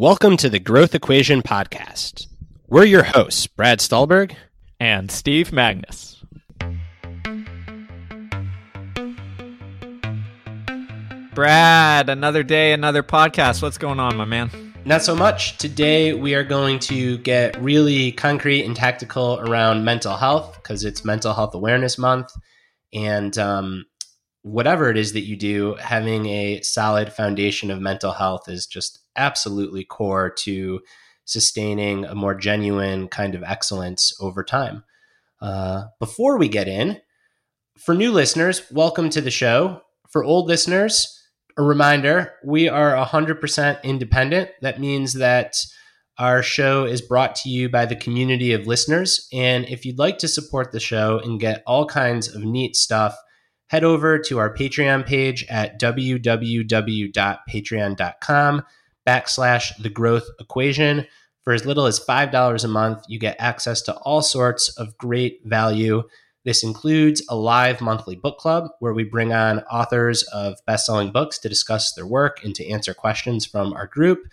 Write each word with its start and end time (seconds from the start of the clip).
Welcome 0.00 0.38
to 0.38 0.48
the 0.48 0.58
Growth 0.58 0.94
Equation 0.94 1.42
Podcast. 1.42 2.26
We're 2.68 2.86
your 2.86 3.02
hosts, 3.02 3.46
Brad 3.46 3.80
Stulberg 3.80 4.34
and 4.80 5.10
Steve 5.10 5.50
Magness. 5.50 6.16
Brad, 11.34 12.08
another 12.08 12.42
day, 12.42 12.72
another 12.72 13.02
podcast. 13.02 13.60
What's 13.60 13.76
going 13.76 14.00
on, 14.00 14.16
my 14.16 14.24
man? 14.24 14.72
Not 14.86 15.02
so 15.02 15.14
much. 15.14 15.58
Today, 15.58 16.14
we 16.14 16.34
are 16.34 16.44
going 16.44 16.78
to 16.78 17.18
get 17.18 17.60
really 17.60 18.10
concrete 18.10 18.64
and 18.64 18.74
tactical 18.74 19.38
around 19.40 19.84
mental 19.84 20.16
health 20.16 20.54
because 20.54 20.82
it's 20.82 21.04
Mental 21.04 21.34
Health 21.34 21.54
Awareness 21.54 21.98
Month. 21.98 22.32
And 22.94 23.36
um, 23.36 23.84
whatever 24.40 24.88
it 24.88 24.96
is 24.96 25.12
that 25.12 25.26
you 25.26 25.36
do, 25.36 25.74
having 25.74 26.24
a 26.24 26.62
solid 26.62 27.12
foundation 27.12 27.70
of 27.70 27.82
mental 27.82 28.12
health 28.12 28.48
is 28.48 28.66
just 28.66 28.99
absolutely 29.16 29.84
core 29.84 30.30
to 30.30 30.80
sustaining 31.24 32.04
a 32.04 32.14
more 32.14 32.34
genuine 32.34 33.08
kind 33.08 33.34
of 33.34 33.42
excellence 33.42 34.14
over 34.20 34.42
time. 34.42 34.84
Uh, 35.40 35.84
before 35.98 36.36
we 36.36 36.48
get 36.48 36.68
in, 36.68 37.00
for 37.78 37.94
new 37.94 38.12
listeners, 38.12 38.62
welcome 38.70 39.08
to 39.10 39.20
the 39.20 39.30
show. 39.30 39.82
For 40.10 40.24
old 40.24 40.48
listeners, 40.48 41.16
a 41.56 41.62
reminder 41.62 42.32
we 42.44 42.68
are 42.68 42.94
100% 42.94 43.82
independent. 43.82 44.50
That 44.60 44.80
means 44.80 45.14
that 45.14 45.56
our 46.18 46.42
show 46.42 46.84
is 46.84 47.00
brought 47.00 47.34
to 47.36 47.48
you 47.48 47.70
by 47.70 47.86
the 47.86 47.96
community 47.96 48.52
of 48.52 48.66
listeners. 48.66 49.26
And 49.32 49.64
if 49.66 49.86
you'd 49.86 49.98
like 49.98 50.18
to 50.18 50.28
support 50.28 50.72
the 50.72 50.80
show 50.80 51.20
and 51.20 51.40
get 51.40 51.62
all 51.66 51.86
kinds 51.86 52.28
of 52.28 52.42
neat 52.42 52.76
stuff, 52.76 53.16
head 53.68 53.84
over 53.84 54.18
to 54.18 54.38
our 54.38 54.54
Patreon 54.54 55.06
page 55.06 55.46
at 55.48 55.80
www.patreon.com 55.80 58.62
backslash 59.06 59.76
the 59.82 59.88
growth 59.88 60.28
equation. 60.38 61.06
For 61.42 61.52
as 61.52 61.64
little 61.64 61.86
as 61.86 61.98
$5 62.00 62.64
a 62.64 62.68
month, 62.68 63.04
you 63.08 63.18
get 63.18 63.36
access 63.38 63.80
to 63.82 63.94
all 63.98 64.22
sorts 64.22 64.68
of 64.76 64.96
great 64.98 65.40
value. 65.44 66.02
This 66.44 66.62
includes 66.62 67.22
a 67.28 67.36
live 67.36 67.80
monthly 67.80 68.16
book 68.16 68.38
club 68.38 68.68
where 68.78 68.94
we 68.94 69.04
bring 69.04 69.32
on 69.32 69.60
authors 69.60 70.22
of 70.24 70.58
best 70.66 70.86
selling 70.86 71.12
books 71.12 71.38
to 71.38 71.48
discuss 71.48 71.92
their 71.92 72.06
work 72.06 72.44
and 72.44 72.54
to 72.54 72.68
answer 72.68 72.94
questions 72.94 73.44
from 73.46 73.72
our 73.72 73.86
group. 73.86 74.26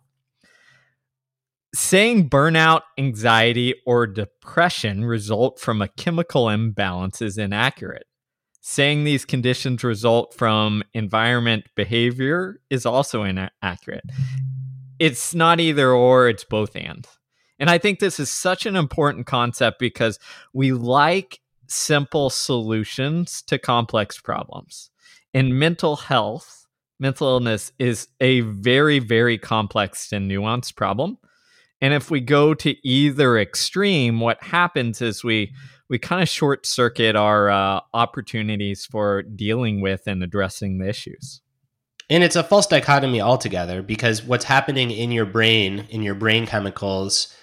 Saying 1.75 2.31
burnout, 2.31 2.83
anxiety, 2.99 3.75
or 3.87 4.07
depression 4.07 5.05
result 5.05 5.61
from 5.61 5.83
a 5.83 5.89
chemical 5.89 6.49
imbalance 6.49 7.21
is 7.21 7.37
inaccurate. 7.39 8.07
Saying 8.67 9.05
these 9.05 9.27
conditions 9.27 9.85
result 9.85 10.33
from 10.33 10.83
environment 10.95 11.67
behavior 11.75 12.63
is 12.71 12.87
also 12.87 13.23
inaccurate. 13.23 14.05
It's 14.99 15.35
not 15.35 15.61
either 15.61 15.93
or, 15.93 16.31
it's 16.31 16.45
both 16.45 16.75
and. 16.75 17.07
And 17.59 17.69
I 17.69 17.77
think 17.77 17.99
this 17.99 18.19
is 18.19 18.31
such 18.31 18.65
an 18.65 18.75
important 18.75 19.27
concept 19.27 19.79
because 19.79 20.19
we 20.55 20.73
like 20.73 21.41
simple 21.67 22.31
solutions 22.31 23.43
to 23.49 23.59
complex 23.59 24.19
problems. 24.19 24.91
In 25.35 25.59
mental 25.59 25.97
health, 25.97 26.67
mental 26.99 27.29
illness 27.29 27.71
is 27.79 28.09
a 28.23 28.41
very, 28.41 28.99
very 28.99 29.37
complex 29.37 30.11
and 30.11 30.31
nuanced 30.31 30.75
problem. 30.75 31.19
And 31.83 31.93
if 31.93 32.11
we 32.11 32.23
go 32.23 32.55
to 32.55 32.75
either 32.89 33.37
extreme, 33.37 34.21
what 34.21 34.43
happens 34.43 35.03
is 35.03 35.23
we 35.23 35.53
we 35.89 35.99
kind 35.99 36.23
of 36.23 36.29
short 36.29 36.67
circuit 36.67 37.17
our 37.17 37.51
uh, 37.51 37.81
opportunities 37.93 38.87
for 38.87 39.23
dealing 39.23 39.81
with 39.81 40.03
and 40.07 40.23
addressing 40.23 40.79
the 40.79 40.89
issues. 40.89 41.41
And 42.11 42.23
it's 42.23 42.37
a 42.37 42.45
false 42.45 42.67
dichotomy 42.67 43.21
altogether 43.21 43.83
because 43.83 44.23
what's 44.23 44.45
happening 44.45 44.91
in 44.91 45.11
your 45.11 45.25
brain, 45.25 45.87
in 45.91 46.03
your 46.03 46.15
brain 46.15 46.47
chemicals, 46.47 47.35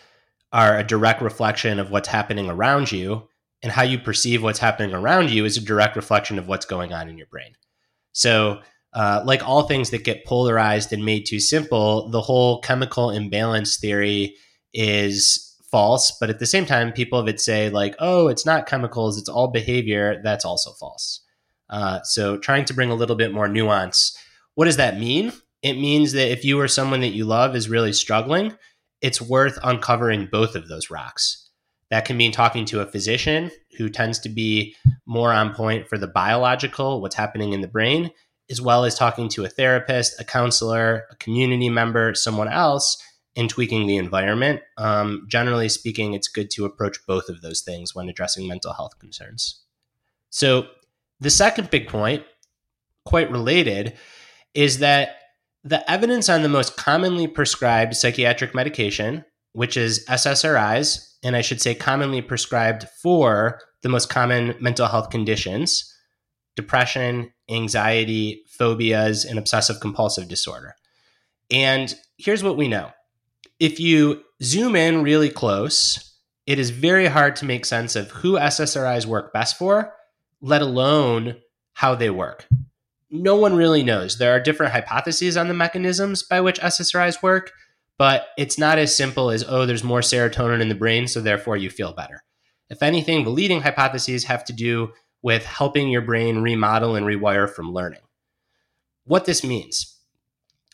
are 0.54 0.78
a 0.78 0.84
direct 0.84 1.22
reflection 1.22 1.80
of 1.80 1.92
what's 1.92 2.08
happening 2.08 2.50
around 2.50 2.92
you. 2.92 3.28
And 3.64 3.72
how 3.72 3.84
you 3.84 4.00
perceive 4.00 4.42
what's 4.42 4.58
happening 4.58 4.96
around 4.96 5.30
you 5.30 5.46
is 5.46 5.56
a 5.56 5.62
direct 5.62 5.96
reflection 5.96 6.40
of 6.40 6.48
what's 6.48 6.66
going 6.66 6.94
on 6.94 7.08
in 7.08 7.18
your 7.18 7.28
brain. 7.28 7.54
So, 8.12 8.62
uh, 8.94 9.22
like 9.24 9.48
all 9.48 9.64
things 9.64 9.92
that 9.92 10.04
get 10.04 10.26
polarized 10.26 10.92
and 10.92 11.06
made 11.06 11.28
too 11.28 11.40
simple, 11.40 12.10
the 12.10 12.22
whole 12.22 12.60
chemical 12.62 13.12
imbalance 13.12 13.78
theory 13.78 14.36
is 14.74 15.51
false. 15.72 16.12
But 16.20 16.30
at 16.30 16.40
the 16.40 16.46
same 16.46 16.66
time, 16.66 16.92
people 16.92 17.24
would 17.24 17.40
say, 17.40 17.70
like, 17.70 17.96
oh, 18.00 18.28
it's 18.28 18.46
not 18.46 18.68
chemicals, 18.68 19.18
it's 19.18 19.30
all 19.30 19.48
behavior. 19.48 20.22
That's 20.24 20.46
also 20.46 20.72
false. 20.74 21.22
Uh, 21.70 22.02
so 22.04 22.38
trying 22.38 22.66
to 22.66 22.74
bring 22.74 22.92
a 22.92 22.96
little 22.96 23.16
bit 23.16 23.34
more 23.34 23.48
nuance. 23.48 24.16
What 24.56 24.66
does 24.66 24.78
that 24.78 25.00
mean? 25.00 25.32
It 25.62 25.74
means 25.74 26.12
that 26.12 26.32
if 26.32 26.44
you 26.44 26.60
or 26.60 26.68
someone 26.68 27.02
that 27.02 27.10
you 27.10 27.26
love 27.26 27.56
is 27.56 27.70
really 27.70 27.94
struggling, 27.94 28.58
it's 29.02 29.22
worth 29.22 29.58
uncovering 29.64 30.28
both 30.32 30.56
of 30.56 30.68
those 30.68 30.90
rocks. 30.90 31.50
That 31.90 32.06
can 32.06 32.18
mean 32.18 32.32
talking 32.32 32.66
to 32.66 32.82
a 32.82 32.86
physician 32.86 33.52
who 33.78 33.90
tends 33.90 34.20
to 34.20 34.30
be 34.30 34.76
more 35.06 35.32
on 35.32 35.54
point 35.54 35.88
for 35.88 35.98
the 35.98 36.08
biological, 36.08 37.02
what's 37.02 37.16
happening 37.16 37.54
in 37.54 37.62
the 37.62 37.68
brain, 37.68 38.12
as 38.50 38.62
well 38.62 38.86
as 38.86 38.96
talking 38.96 39.30
to 39.30 39.46
a 39.46 39.50
therapist, 39.50 40.20
a 40.20 40.24
counselor, 40.24 41.06
a 41.12 41.16
community 41.18 41.70
member, 41.70 42.14
someone 42.14 42.48
else 42.50 42.98
in 43.36 43.48
tweaking 43.48 43.88
the 43.88 43.98
environment. 43.98 44.62
Um, 44.78 45.26
generally 45.30 45.70
speaking, 45.70 46.14
it's 46.14 46.28
good 46.28 46.50
to 46.52 46.66
approach 46.66 46.98
both 47.08 47.30
of 47.30 47.42
those 47.42 47.62
things 47.62 47.96
when 47.96 48.10
addressing 48.10 48.48
mental 48.48 48.74
health 48.74 49.00
concerns. 49.00 49.62
So, 50.30 50.68
the 51.20 51.30
second 51.30 51.70
big 51.70 51.88
point, 51.88 52.24
quite 53.06 53.32
related, 53.32 53.94
is 54.54 54.80
that 54.80 55.18
the 55.64 55.90
evidence 55.90 56.30
on 56.30 56.42
the 56.42 56.50
most 56.50 56.76
commonly 56.76 57.28
prescribed 57.28 57.96
psychiatric 57.96 58.56
medication, 58.56 59.24
which 59.54 59.78
is 59.78 60.06
SSRIs, 60.08 61.16
and 61.24 61.36
I 61.36 61.42
should 61.42 61.62
say 61.62 61.76
commonly 61.76 62.22
prescribed 62.22 62.88
for 63.02 63.60
the 63.84 63.90
most 63.90 64.10
common 64.10 64.56
mental 64.60 64.88
health 64.88 65.10
conditions 65.10 65.88
depression, 66.58 67.32
anxiety, 67.50 68.44
phobias, 68.46 69.24
and 69.24 69.40
obsessive 69.40 69.80
compulsive 69.80 70.28
disorder. 70.28 70.76
And 71.50 71.96
here's 72.18 72.44
what 72.44 72.58
we 72.58 72.68
know 72.68 72.92
if 73.62 73.80
you 73.80 74.24
zoom 74.42 74.76
in 74.76 75.04
really 75.04 75.30
close, 75.30 76.18
it 76.48 76.58
is 76.58 76.72
very 76.72 77.06
hard 77.06 77.36
to 77.36 77.46
make 77.46 77.64
sense 77.64 77.96
of 77.96 78.10
who 78.10 78.34
SSRIs 78.34 79.06
work 79.06 79.32
best 79.32 79.56
for, 79.56 79.94
let 80.42 80.64
alone 80.64 81.36
how 81.74 81.94
they 81.94 82.10
work. 82.10 82.48
No 83.12 83.36
one 83.36 83.56
really 83.56 83.84
knows. 83.84 84.18
There 84.18 84.36
are 84.36 84.40
different 84.40 84.74
hypotheses 84.74 85.38
on 85.38 85.48
the 85.48 85.54
mechanisms 85.54 86.24
by 86.24 86.42
which 86.42 86.60
SSRIs 86.60 87.22
work, 87.22 87.52
but 88.00 88.30
it's 88.36 88.58
not 88.58 88.80
as 88.80 88.96
simple 88.96 89.30
as, 89.30 89.46
oh, 89.48 89.68
there's 89.68 89.84
more 89.84 90.00
serotonin 90.00 90.60
in 90.60 90.70
the 90.70 90.74
brain, 90.74 91.08
so 91.08 91.22
therefore 91.22 91.56
you 91.56 91.70
feel 91.70 91.94
better. 91.94 92.24
If 92.72 92.82
anything, 92.82 93.24
the 93.24 93.30
leading 93.30 93.62
hypotheses 93.62 94.24
have 94.24 94.44
to 94.46 94.54
do 94.54 94.94
with 95.22 95.46
helping 95.46 95.90
your 95.90 96.02
brain 96.02 96.40
remodel 96.40 96.96
and 96.96 97.06
rewire 97.06 97.48
from 97.48 97.72
learning. 97.72 98.02
What 99.04 99.26
this 99.26 99.44
means 99.44 100.01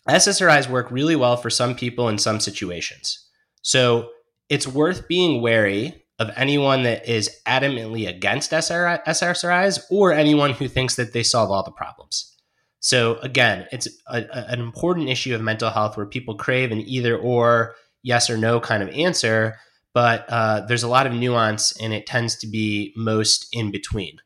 SSRIs 0.07 0.69
work 0.69 0.89
really 0.91 1.15
well 1.15 1.37
for 1.37 1.49
some 1.49 1.75
people 1.75 2.09
in 2.09 2.17
some 2.17 2.39
situations. 2.39 3.27
So 3.61 4.09
it's 4.49 4.67
worth 4.67 5.07
being 5.07 5.41
wary 5.41 6.05
of 6.19 6.31
anyone 6.35 6.83
that 6.83 7.07
is 7.07 7.29
adamantly 7.45 8.07
against 8.07 8.51
SSRIs 8.51 9.79
or 9.91 10.13
anyone 10.13 10.51
who 10.51 10.67
thinks 10.67 10.95
that 10.95 11.13
they 11.13 11.23
solve 11.23 11.51
all 11.51 11.63
the 11.63 11.71
problems. 11.71 12.33
So 12.79 13.17
again, 13.17 13.67
it's 13.71 13.87
a, 14.07 14.19
a, 14.21 14.45
an 14.49 14.59
important 14.59 15.09
issue 15.09 15.35
of 15.35 15.41
mental 15.41 15.69
health 15.69 15.97
where 15.97 16.05
people 16.05 16.35
crave 16.35 16.71
an 16.71 16.79
either 16.79 17.17
or, 17.17 17.75
yes 18.03 18.29
or 18.29 18.37
no 18.37 18.59
kind 18.59 18.81
of 18.81 18.89
answer, 18.89 19.57
but 19.93 20.25
uh, 20.29 20.61
there's 20.61 20.83
a 20.83 20.87
lot 20.87 21.07
of 21.07 21.13
nuance 21.13 21.79
and 21.81 21.93
it 21.93 22.05
tends 22.05 22.37
to 22.37 22.47
be 22.47 22.93
most 22.95 23.47
in 23.51 23.71
between. 23.71 24.17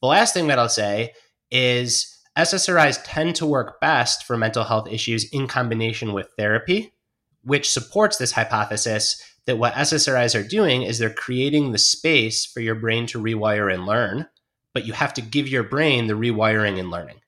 The 0.00 0.08
last 0.08 0.32
thing 0.32 0.46
that 0.46 0.58
I'll 0.58 0.68
say 0.68 1.12
is 1.50 2.17
SSRIs 2.38 3.00
tend 3.04 3.34
to 3.36 3.46
work 3.46 3.80
best 3.80 4.24
for 4.24 4.36
mental 4.36 4.62
health 4.62 4.86
issues 4.88 5.24
in 5.30 5.48
combination 5.48 6.12
with 6.12 6.28
therapy, 6.38 6.92
which 7.42 7.70
supports 7.70 8.16
this 8.16 8.32
hypothesis 8.32 9.20
that 9.46 9.58
what 9.58 9.74
SSRIs 9.74 10.38
are 10.38 10.46
doing 10.46 10.82
is 10.82 10.98
they're 10.98 11.10
creating 11.10 11.72
the 11.72 11.78
space 11.78 12.46
for 12.46 12.60
your 12.60 12.76
brain 12.76 13.06
to 13.08 13.20
rewire 13.20 13.72
and 13.72 13.86
learn, 13.86 14.28
but 14.72 14.86
you 14.86 14.92
have 14.92 15.12
to 15.14 15.20
give 15.20 15.48
your 15.48 15.64
brain 15.64 16.06
the 16.06 16.14
rewiring 16.14 16.78
and 16.78 16.90
learning. 16.90 17.20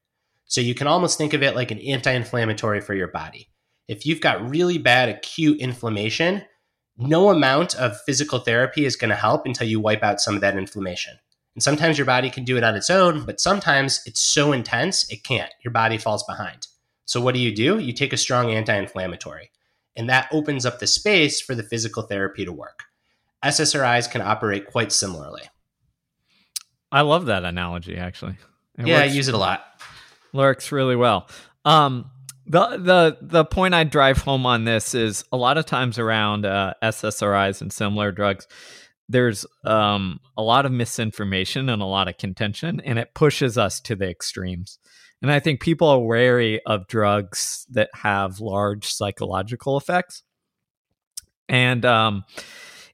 So 0.45 0.61
you 0.61 0.77
can 0.77 0.87
almost 0.87 1.19
think 1.19 1.33
of 1.33 1.43
it 1.43 1.57
like 1.57 1.73
an 1.73 1.81
anti 1.81 2.13
inflammatory 2.13 2.81
for 2.81 2.95
your 2.95 3.09
body. 3.09 3.49
If 3.89 4.07
you've 4.07 4.21
got 4.21 4.49
really 4.49 4.79
bad 4.79 5.09
acute 5.09 5.59
inflammation, 5.59 6.45
no 6.97 7.31
amount 7.31 7.75
of 7.75 8.01
physical 8.03 8.39
therapy 8.39 8.85
is 8.85 8.95
going 8.95 9.11
to 9.11 9.17
help 9.17 9.45
until 9.45 9.67
you 9.67 9.81
wipe 9.81 10.05
out 10.05 10.21
some 10.21 10.37
of 10.37 10.41
that 10.43 10.57
inflammation. 10.57 11.19
And 11.55 11.63
sometimes 11.63 11.99
your 11.99 12.07
body 12.07 12.31
can 12.31 12.45
do 12.45 12.57
it 12.57 12.65
on 12.65 12.77
its 12.77 12.91
own, 12.91 13.25
but 13.25 13.41
sometimes 13.41 14.03
it's 14.07 14.21
so 14.21 14.53
intense, 14.53 15.11
it 15.11 15.25
can't. 15.25 15.53
Your 15.65 15.73
body 15.73 15.99
falls 15.99 16.23
behind. 16.25 16.67
So, 17.05 17.21
what 17.21 17.35
do 17.35 17.41
you 17.41 17.55
do? 17.55 17.79
You 17.79 17.93
take 17.93 18.13
a 18.13 18.17
strong 18.17 18.51
anti 18.51 18.75
inflammatory, 18.75 19.51
and 19.97 20.09
that 20.09 20.29
opens 20.33 20.65
up 20.65 20.79
the 20.79 20.87
space 20.87 21.41
for 21.41 21.55
the 21.55 21.65
physical 21.65 22.05
therapy 22.05 22.45
to 22.45 22.53
work. 22.53 22.85
SSRIs 23.45 24.11
can 24.11 24.21
operate 24.21 24.67
quite 24.67 24.93
similarly. 24.93 25.43
I 26.93 27.01
love 27.03 27.27
that 27.27 27.45
analogy, 27.45 27.97
actually. 27.97 28.37
It 28.79 28.87
yeah, 28.87 29.01
works, 29.01 29.13
I 29.13 29.15
use 29.15 29.29
it 29.29 29.35
a 29.35 29.39
lot. 29.39 29.65
Works 30.33 30.71
really 30.71 30.97
well. 30.97 31.29
Um, 31.65 32.11
the 32.47 32.77
the 32.79 33.19
the 33.21 33.45
point 33.45 33.75
I 33.75 33.85
drive 33.85 34.19
home 34.19 34.45
on 34.47 34.65
this 34.65 34.95
is 34.95 35.25
a 35.33 35.37
lot 35.37 35.59
of 35.59 35.67
times 35.67 35.99
around 35.99 36.45
uh, 36.45 36.75
SSRIs 36.83 37.61
and 37.61 37.73
similar 37.73 38.11
drugs, 38.13 38.49
there's 39.11 39.45
um, 39.65 40.21
a 40.37 40.43
lot 40.43 40.67
of 40.67 40.73
misinformation 40.73 41.69
and 41.69 41.83
a 41.83 41.87
lot 41.87 42.09
of 42.09 42.17
contention, 42.17 42.81
and 42.81 42.99
it 42.99 43.13
pushes 43.15 43.59
us 43.59 43.81
to 43.81 43.97
the 43.97 44.09
extremes. 44.09 44.79
And 45.21 45.31
I 45.31 45.41
think 45.41 45.61
people 45.61 45.89
are 45.89 45.99
wary 45.99 46.65
of 46.65 46.87
drugs 46.87 47.67
that 47.71 47.91
have 47.95 48.41
large 48.41 48.87
psychological 48.87 49.77
effects. 49.77 50.23
And 51.49 51.85
um, 51.85 52.25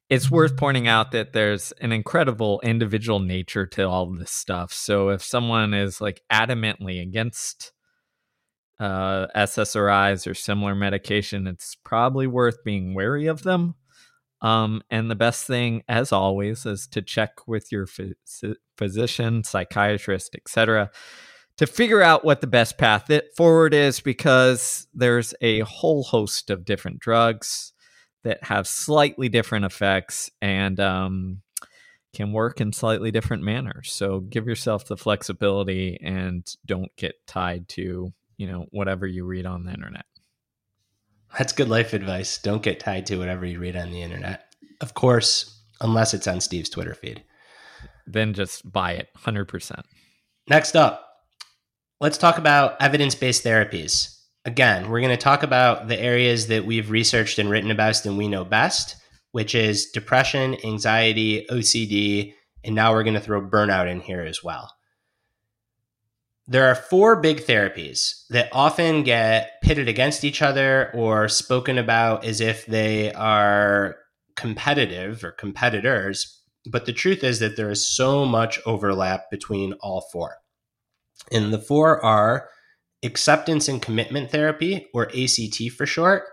it's 0.08 0.30
worth 0.30 0.56
pointing 0.56 0.88
out 0.88 1.12
that 1.12 1.34
there's 1.34 1.72
an 1.80 1.92
incredible 1.92 2.60
individual 2.64 3.20
nature 3.20 3.66
to 3.66 3.86
all 3.86 4.06
this 4.06 4.32
stuff. 4.32 4.72
So 4.72 5.10
if 5.10 5.22
someone 5.22 5.74
is 5.74 6.00
like 6.00 6.22
adamantly 6.32 7.00
against 7.00 7.72
uh, 8.80 9.26
SSRIs 9.36 10.28
or 10.28 10.34
similar 10.34 10.74
medication, 10.74 11.46
it's 11.46 11.76
probably 11.84 12.26
worth 12.26 12.64
being 12.64 12.94
wary 12.94 13.26
of 13.26 13.42
them. 13.42 13.74
Um, 14.42 14.82
and 14.90 15.10
the 15.10 15.14
best 15.14 15.46
thing, 15.46 15.82
as 15.88 16.12
always, 16.12 16.66
is 16.66 16.86
to 16.88 17.02
check 17.02 17.46
with 17.48 17.72
your 17.72 17.86
physician, 18.76 19.44
psychiatrist, 19.44 20.34
etc., 20.34 20.90
to 21.56 21.66
figure 21.66 22.02
out 22.02 22.22
what 22.22 22.42
the 22.42 22.46
best 22.46 22.76
path 22.76 23.10
forward 23.34 23.72
is, 23.72 24.00
because 24.00 24.86
there's 24.92 25.32
a 25.40 25.60
whole 25.60 26.04
host 26.04 26.50
of 26.50 26.66
different 26.66 26.98
drugs 26.98 27.72
that 28.24 28.44
have 28.44 28.68
slightly 28.68 29.30
different 29.30 29.64
effects 29.64 30.30
and 30.42 30.78
um, 30.80 31.40
can 32.12 32.32
work 32.32 32.60
in 32.60 32.72
slightly 32.72 33.10
different 33.10 33.42
manners. 33.42 33.90
So 33.92 34.20
give 34.20 34.46
yourself 34.46 34.86
the 34.86 34.96
flexibility 34.96 35.98
and 36.02 36.46
don't 36.66 36.94
get 36.96 37.14
tied 37.26 37.68
to 37.70 38.12
you 38.36 38.46
know 38.46 38.66
whatever 38.70 39.06
you 39.06 39.24
read 39.24 39.46
on 39.46 39.64
the 39.64 39.72
internet. 39.72 40.06
That's 41.38 41.52
good 41.52 41.68
life 41.68 41.92
advice. 41.92 42.38
Don't 42.38 42.62
get 42.62 42.80
tied 42.80 43.06
to 43.06 43.18
whatever 43.18 43.44
you 43.44 43.58
read 43.58 43.76
on 43.76 43.90
the 43.90 44.02
internet. 44.02 44.44
Of 44.80 44.94
course, 44.94 45.60
unless 45.80 46.14
it's 46.14 46.26
on 46.26 46.40
Steve's 46.40 46.70
Twitter 46.70 46.94
feed. 46.94 47.22
Then 48.06 48.32
just 48.32 48.70
buy 48.70 48.92
it 48.92 49.08
100%. 49.18 49.82
Next 50.48 50.76
up, 50.76 51.06
let's 52.00 52.18
talk 52.18 52.38
about 52.38 52.80
evidence 52.80 53.14
based 53.14 53.44
therapies. 53.44 54.16
Again, 54.44 54.88
we're 54.88 55.00
going 55.00 55.10
to 55.10 55.16
talk 55.16 55.42
about 55.42 55.88
the 55.88 56.00
areas 56.00 56.46
that 56.46 56.64
we've 56.64 56.90
researched 56.90 57.38
and 57.38 57.50
written 57.50 57.70
about 57.70 58.06
and 58.06 58.16
we 58.16 58.28
know 58.28 58.44
best, 58.44 58.96
which 59.32 59.54
is 59.54 59.90
depression, 59.90 60.56
anxiety, 60.64 61.46
OCD, 61.50 62.32
and 62.64 62.74
now 62.74 62.92
we're 62.92 63.02
going 63.02 63.14
to 63.14 63.20
throw 63.20 63.42
burnout 63.42 63.90
in 63.90 64.00
here 64.00 64.22
as 64.22 64.42
well 64.42 64.75
there 66.48 66.68
are 66.68 66.74
four 66.74 67.16
big 67.16 67.40
therapies 67.40 68.24
that 68.30 68.48
often 68.52 69.02
get 69.02 69.60
pitted 69.62 69.88
against 69.88 70.24
each 70.24 70.42
other 70.42 70.90
or 70.94 71.28
spoken 71.28 71.76
about 71.76 72.24
as 72.24 72.40
if 72.40 72.66
they 72.66 73.12
are 73.14 73.96
competitive 74.36 75.24
or 75.24 75.32
competitors. 75.32 76.42
But 76.70 76.86
the 76.86 76.92
truth 76.92 77.24
is 77.24 77.40
that 77.40 77.56
there 77.56 77.70
is 77.70 77.88
so 77.88 78.24
much 78.24 78.60
overlap 78.64 79.30
between 79.30 79.72
all 79.80 80.08
four. 80.12 80.36
And 81.32 81.52
the 81.52 81.58
four 81.58 82.04
are 82.04 82.48
acceptance 83.02 83.68
and 83.68 83.82
commitment 83.82 84.30
therapy, 84.30 84.86
or 84.94 85.08
ACT 85.08 85.70
for 85.76 85.86
short, 85.86 86.24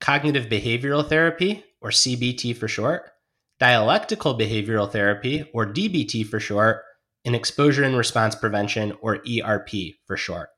cognitive 0.00 0.46
behavioral 0.46 1.06
therapy, 1.06 1.64
or 1.80 1.90
CBT 1.90 2.56
for 2.56 2.68
short, 2.68 3.10
dialectical 3.58 4.36
behavioral 4.36 4.90
therapy, 4.90 5.48
or 5.54 5.66
DBT 5.66 6.26
for 6.26 6.40
short, 6.40 6.82
in 7.24 7.34
exposure 7.34 7.84
and 7.84 7.96
response 7.96 8.34
prevention, 8.34 8.94
or 9.00 9.22
ERP 9.28 9.70
for 10.06 10.16
short. 10.16 10.50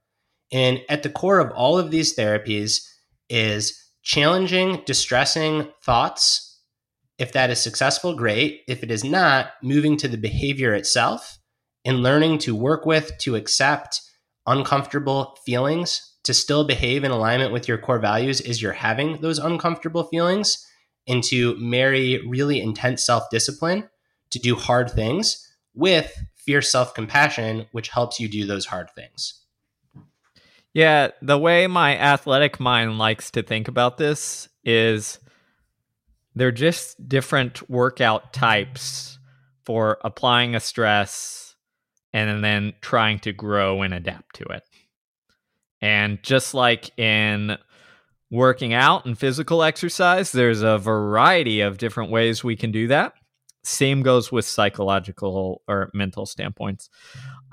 And 0.53 0.81
at 0.89 1.03
the 1.03 1.11
core 1.11 1.39
of 1.39 1.53
all 1.53 1.79
of 1.79 1.91
these 1.91 2.17
therapies 2.17 2.87
is 3.29 3.81
challenging, 4.03 4.83
distressing 4.87 5.69
thoughts. 5.83 6.59
If 7.19 7.33
that 7.33 7.51
is 7.51 7.61
successful, 7.61 8.15
great. 8.15 8.63
If 8.67 8.83
it 8.83 8.91
is 8.91 9.05
not, 9.05 9.51
moving 9.63 9.97
to 9.99 10.09
the 10.09 10.17
behavior 10.17 10.75
itself 10.75 11.39
and 11.85 12.03
learning 12.03 12.39
to 12.39 12.55
work 12.55 12.87
with, 12.87 13.17
to 13.19 13.37
accept 13.37 14.01
uncomfortable 14.47 15.37
feelings, 15.45 16.17
to 16.25 16.35
still 16.35 16.65
behave 16.65 17.05
in 17.05 17.11
alignment 17.11 17.53
with 17.53 17.69
your 17.69 17.79
core 17.79 17.99
values 17.99 18.41
as 18.41 18.61
you're 18.61 18.73
having 18.73 19.21
those 19.21 19.39
uncomfortable 19.39 20.05
feelings, 20.05 20.67
and 21.07 21.23
to 21.25 21.57
marry 21.59 22.27
really 22.27 22.61
intense 22.61 23.05
self 23.05 23.25
discipline 23.31 23.89
to 24.31 24.39
do 24.39 24.55
hard 24.55 24.91
things 24.91 25.47
with 25.75 26.17
fierce 26.45 26.71
self 26.71 26.95
compassion, 26.95 27.67
which 27.73 27.89
helps 27.89 28.21
you 28.21 28.29
do 28.29 28.47
those 28.47 28.67
hard 28.67 28.91
things. 28.95 29.41
Yeah, 30.73 31.09
the 31.21 31.39
way 31.39 31.67
my 31.67 31.97
athletic 31.99 32.61
mind 32.61 32.99
likes 32.99 33.31
to 33.33 33.43
think 33.43 33.67
about 33.67 33.99
this 33.99 34.49
is 34.65 35.19
they're 36.35 36.53
just 36.53 37.09
different 37.09 37.69
workout 37.69 38.33
types 38.33 39.19
for 39.65 39.99
applying 40.05 40.55
a 40.55 40.61
stress 40.61 41.57
and 42.13 42.43
then 42.43 42.73
trying 42.81 43.19
to 43.21 43.33
grow 43.33 43.83
and 43.83 43.93
adapt 43.93 44.37
to 44.37 44.45
it. 44.45 44.63
And 45.81 46.23
just 46.23 46.55
like 46.55 46.97
in 46.99 47.57
working 48.31 48.73
out 48.75 49.07
and 49.07 49.19
physical 49.19 49.63
exercise, 49.63 50.31
there's 50.33 50.63
a 50.63 50.79
variety 50.79 51.61
of 51.61 51.79
different 51.79 52.11
ways 52.11 52.45
we 52.45 52.57
can 52.57 52.71
do 52.71 52.89
that. 52.89 53.15
Same 53.63 54.03
goes 54.03 54.33
with 54.33 54.47
psychological 54.47 55.63
or 55.69 55.91
mental 55.93 56.25
standpoints. 56.25 56.89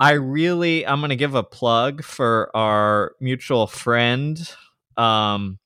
I 0.00 0.12
really, 0.12 0.86
I'm 0.86 1.00
going 1.00 1.10
to 1.10 1.16
give 1.16 1.34
a 1.34 1.42
plug 1.42 2.02
for 2.02 2.50
our 2.56 3.12
mutual 3.20 3.66
friend, 3.66 4.38
um, 4.96 5.58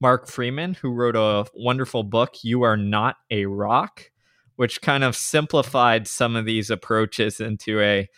Mark 0.00 0.28
Freeman, 0.28 0.74
who 0.74 0.92
wrote 0.92 1.16
a 1.16 1.44
wonderful 1.54 2.02
book, 2.02 2.36
You 2.42 2.62
Are 2.62 2.78
Not 2.78 3.16
a 3.30 3.44
Rock, 3.44 4.10
which 4.56 4.80
kind 4.80 5.04
of 5.04 5.14
simplified 5.14 6.08
some 6.08 6.36
of 6.36 6.46
these 6.46 6.70
approaches 6.70 7.38
into 7.38 7.80
a, 7.80 8.08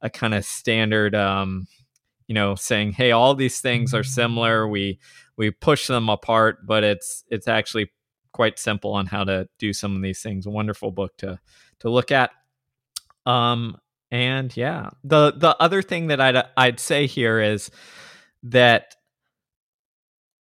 a 0.00 0.08
kind 0.08 0.34
of 0.34 0.46
standard, 0.46 1.14
um, 1.14 1.66
you 2.26 2.34
know, 2.34 2.54
saying, 2.54 2.92
hey, 2.92 3.12
all 3.12 3.34
these 3.34 3.60
things 3.60 3.92
are 3.92 4.02
similar. 4.02 4.66
We, 4.66 4.98
we 5.36 5.50
push 5.50 5.86
them 5.86 6.08
apart, 6.08 6.66
but 6.66 6.82
it's, 6.82 7.24
it's 7.28 7.46
actually 7.46 7.92
quite 8.36 8.58
simple 8.58 8.92
on 8.92 9.06
how 9.06 9.24
to 9.24 9.48
do 9.58 9.72
some 9.72 9.96
of 9.96 10.02
these 10.02 10.20
things. 10.20 10.44
A 10.44 10.50
wonderful 10.50 10.90
book 10.90 11.16
to 11.16 11.40
to 11.80 11.88
look 11.88 12.12
at. 12.12 12.30
Um, 13.24 13.78
and 14.10 14.54
yeah, 14.54 14.90
the 15.02 15.32
the 15.32 15.56
other 15.58 15.80
thing 15.80 16.08
that 16.08 16.20
I'd 16.20 16.44
I'd 16.54 16.78
say 16.78 17.06
here 17.06 17.40
is 17.40 17.70
that 18.42 18.94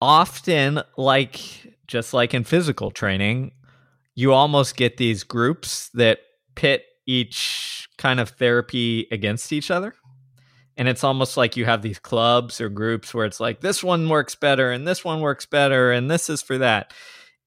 often, 0.02 0.82
like 0.96 1.40
just 1.86 2.12
like 2.12 2.34
in 2.34 2.42
physical 2.42 2.90
training, 2.90 3.52
you 4.16 4.32
almost 4.32 4.76
get 4.76 4.96
these 4.96 5.22
groups 5.22 5.88
that 5.94 6.18
pit 6.56 6.82
each 7.06 7.88
kind 7.96 8.18
of 8.18 8.30
therapy 8.30 9.06
against 9.12 9.52
each 9.52 9.70
other. 9.70 9.94
And 10.76 10.88
it's 10.88 11.04
almost 11.04 11.36
like 11.36 11.56
you 11.56 11.64
have 11.66 11.82
these 11.82 12.00
clubs 12.00 12.60
or 12.60 12.68
groups 12.68 13.14
where 13.14 13.24
it's 13.24 13.38
like 13.38 13.60
this 13.60 13.84
one 13.84 14.08
works 14.08 14.34
better 14.34 14.72
and 14.72 14.88
this 14.88 15.04
one 15.04 15.20
works 15.20 15.46
better 15.46 15.92
and 15.92 16.10
this 16.10 16.28
is 16.28 16.42
for 16.42 16.58
that. 16.58 16.92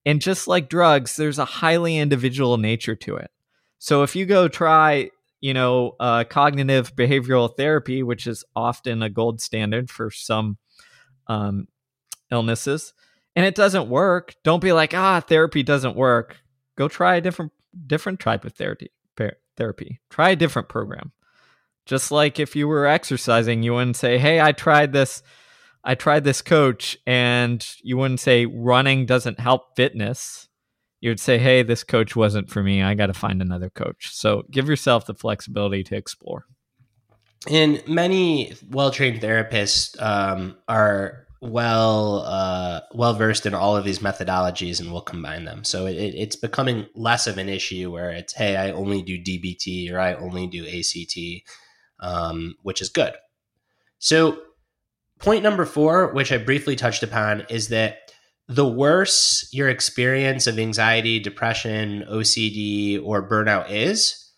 And 0.08 0.22
just 0.22 0.48
like 0.48 0.70
drugs, 0.70 1.18
there's 1.18 1.38
a 1.38 1.44
highly 1.44 1.98
individual 1.98 2.58
nature 2.58 2.96
to 2.96 3.18
it. 3.18 3.30
So 3.78 4.04
if 4.04 4.16
you 4.16 4.26
go 4.26 4.48
try, 4.48 5.12
you 5.42 5.54
know, 5.54 5.98
uh, 6.00 6.24
cognitive 6.24 6.96
behavioral 6.96 7.54
therapy, 7.58 8.04
which 8.04 8.26
is 8.26 8.46
often 8.56 9.04
a 9.04 9.10
gold 9.10 9.42
standard 9.42 9.92
for 9.92 10.10
some 10.10 10.58
um, 11.28 11.68
illnesses, 12.32 12.94
and 13.36 13.46
it 13.46 13.54
doesn't 13.54 13.90
work, 13.90 14.34
don't 14.46 14.64
be 14.64 14.72
like, 14.72 14.94
ah, 14.94 15.20
therapy 15.20 15.62
doesn't 15.62 15.98
work. 15.98 16.38
Go 16.78 16.88
try 16.88 17.18
a 17.18 17.22
different 17.22 17.52
different 17.86 18.22
type 18.22 18.46
of 18.46 18.54
therapy. 18.54 18.90
Therapy. 19.58 20.00
Try 20.10 20.30
a 20.30 20.36
different 20.38 20.70
program. 20.70 21.12
Just 21.86 22.12
like 22.12 22.40
if 22.40 22.56
you 22.56 22.70
were 22.70 22.86
exercising, 22.86 23.62
you 23.62 23.74
wouldn't 23.74 23.98
say, 23.98 24.20
"Hey, 24.20 24.40
I 24.40 24.54
tried 24.54 24.94
this 24.94 25.22
I 25.84 25.96
tried 25.96 26.24
this 26.24 26.42
coach 26.42 26.98
and 27.06 27.66
you 27.82 27.98
wouldn't 27.98 28.20
say 28.20 28.46
running 28.46 29.06
doesn't 29.06 29.40
help 29.40 29.76
fitness. 29.76 30.48
You 31.00 31.12
would 31.12 31.20
say, 31.20 31.38
hey, 31.38 31.64
this 31.64 31.84
coach 31.84 32.16
wasn't 32.16 32.50
for 32.50 32.64
me. 32.64 32.82
I 32.82 32.94
got 32.96 33.08
to 33.08 33.14
find 33.14 33.42
another 33.42 33.70
coach. 33.70 34.10
So 34.14 34.44
give 34.52 34.68
yourself 34.68 35.06
the 35.06 35.14
flexibility 35.14 35.84
to 35.84 35.96
explore. 35.96 36.46
And 37.50 37.88
many 37.88 38.54
well 38.70 38.92
trained 38.92 39.22
therapists 39.22 40.02
um, 40.02 40.58
are 40.68 41.28
well 41.40 42.24
uh, 42.26 42.82
well 42.94 43.14
versed 43.14 43.46
in 43.46 43.54
all 43.54 43.78
of 43.78 43.86
these 43.86 44.00
methodologies 44.00 44.80
and 44.80 44.92
will 44.92 45.02
combine 45.02 45.46
them. 45.46 45.64
So 45.64 45.86
it, 45.86 45.96
it's 45.96 46.36
becoming 46.36 46.88
less 46.96 47.28
of 47.28 47.38
an 47.38 47.48
issue 47.48 47.92
where 47.92 48.10
it's 48.10 48.34
hey, 48.34 48.56
I 48.56 48.72
only 48.72 49.02
do 49.02 49.18
DBT 49.22 49.92
or 49.92 50.00
I 50.00 50.16
only 50.16 50.48
do 50.48 50.66
ACT, 50.66 51.18
um, 52.00 52.56
which 52.64 52.82
is 52.82 52.90
good. 52.90 53.14
So 54.00 54.40
point 55.20 55.44
number 55.44 55.66
four, 55.66 56.14
which 56.14 56.32
I 56.32 56.38
briefly 56.38 56.76
touched 56.76 57.04
upon, 57.04 57.46
is 57.50 57.70
that 57.70 58.12
the 58.48 58.68
worse 58.68 59.50
your 59.52 59.70
experience 59.70 60.48
of 60.48 60.58
anxiety, 60.58 61.20
depression, 61.20 62.06
OCD, 62.10 63.04
or 63.04 63.28
burnout 63.28 63.70
is, 63.70 64.32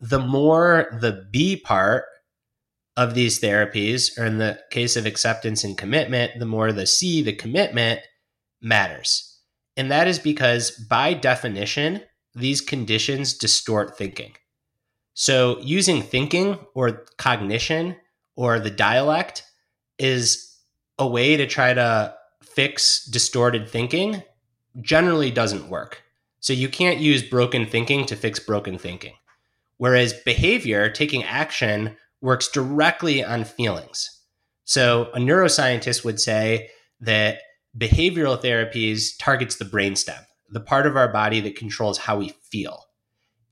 the 0.00 0.20
more 0.20 0.96
the 1.00 1.26
B 1.32 1.56
part 1.56 2.04
of 2.96 3.14
these 3.14 3.40
therapies, 3.40 4.18
or 4.18 4.24
in 4.24 4.38
the 4.38 4.60
case 4.70 4.96
of 4.96 5.06
acceptance 5.06 5.64
and 5.64 5.76
commitment, 5.78 6.32
the 6.38 6.46
more 6.46 6.72
the 6.72 6.86
C, 6.86 7.22
the 7.22 7.32
commitment, 7.32 8.00
matters. 8.60 9.40
And 9.76 9.90
that 9.90 10.08
is 10.08 10.18
because, 10.18 10.72
by 10.72 11.14
definition, 11.14 12.02
these 12.34 12.60
conditions 12.60 13.34
distort 13.34 13.96
thinking. 13.96 14.32
So, 15.14 15.58
using 15.60 16.02
thinking 16.02 16.58
or 16.74 17.04
cognition 17.18 17.96
or 18.36 18.60
the 18.60 18.70
dialect 18.70 19.42
is 19.98 20.56
a 20.98 21.06
way 21.06 21.36
to 21.36 21.46
try 21.46 21.74
to 21.74 22.14
fix 22.42 23.04
distorted 23.04 23.68
thinking 23.68 24.22
generally 24.80 25.30
doesn't 25.30 25.68
work. 25.68 26.02
So 26.40 26.52
you 26.52 26.68
can't 26.68 26.98
use 26.98 27.22
broken 27.22 27.66
thinking 27.66 28.06
to 28.06 28.16
fix 28.16 28.38
broken 28.38 28.78
thinking. 28.78 29.14
Whereas 29.76 30.12
behavior, 30.24 30.90
taking 30.90 31.24
action, 31.24 31.96
works 32.20 32.48
directly 32.48 33.24
on 33.24 33.44
feelings. 33.44 34.22
So 34.64 35.10
a 35.14 35.18
neuroscientist 35.18 36.04
would 36.04 36.20
say 36.20 36.70
that 37.00 37.40
behavioral 37.76 38.40
therapies 38.40 39.10
targets 39.18 39.56
the 39.56 39.64
brainstem, 39.64 40.24
the 40.50 40.60
part 40.60 40.86
of 40.86 40.96
our 40.96 41.08
body 41.08 41.40
that 41.40 41.56
controls 41.56 41.98
how 41.98 42.18
we 42.18 42.30
feel. 42.42 42.84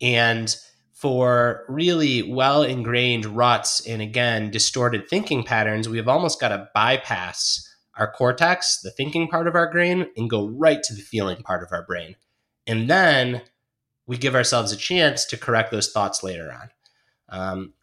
And 0.01 0.55
for 0.97 1.67
really 1.69 2.23
well 2.23 2.63
ingrained 2.63 3.27
ruts 3.27 3.87
and 3.87 4.01
again 4.01 4.51
distorted 4.51 5.07
thinking 5.07 5.43
patterns, 5.45 5.91
we've 5.91 6.09
almost 6.09 6.41
got 6.41 6.49
to 6.49 6.71
bypass 6.75 7.63
our 7.99 8.11
cortex, 8.11 8.81
the 8.81 8.91
thinking 8.91 9.29
part 9.29 9.47
of 9.47 9.55
our 9.55 9.71
brain, 9.71 10.07
and 10.17 10.31
go 10.31 10.49
right 10.49 10.83
to 10.83 10.95
the 10.95 11.03
feeling 11.03 11.43
part 11.43 11.63
of 11.63 11.69
our 11.71 11.85
brain. 11.85 12.17
And 12.67 12.89
then 12.89 13.43
we 14.07 14.17
give 14.17 14.35
ourselves 14.35 14.73
a 14.73 14.77
chance 14.77 15.27
to 15.27 15.37
correct 15.37 15.71
those 15.71 15.93
thoughts 15.93 16.23
later 16.23 16.51
on. 16.51 16.71
Um, 17.29 17.75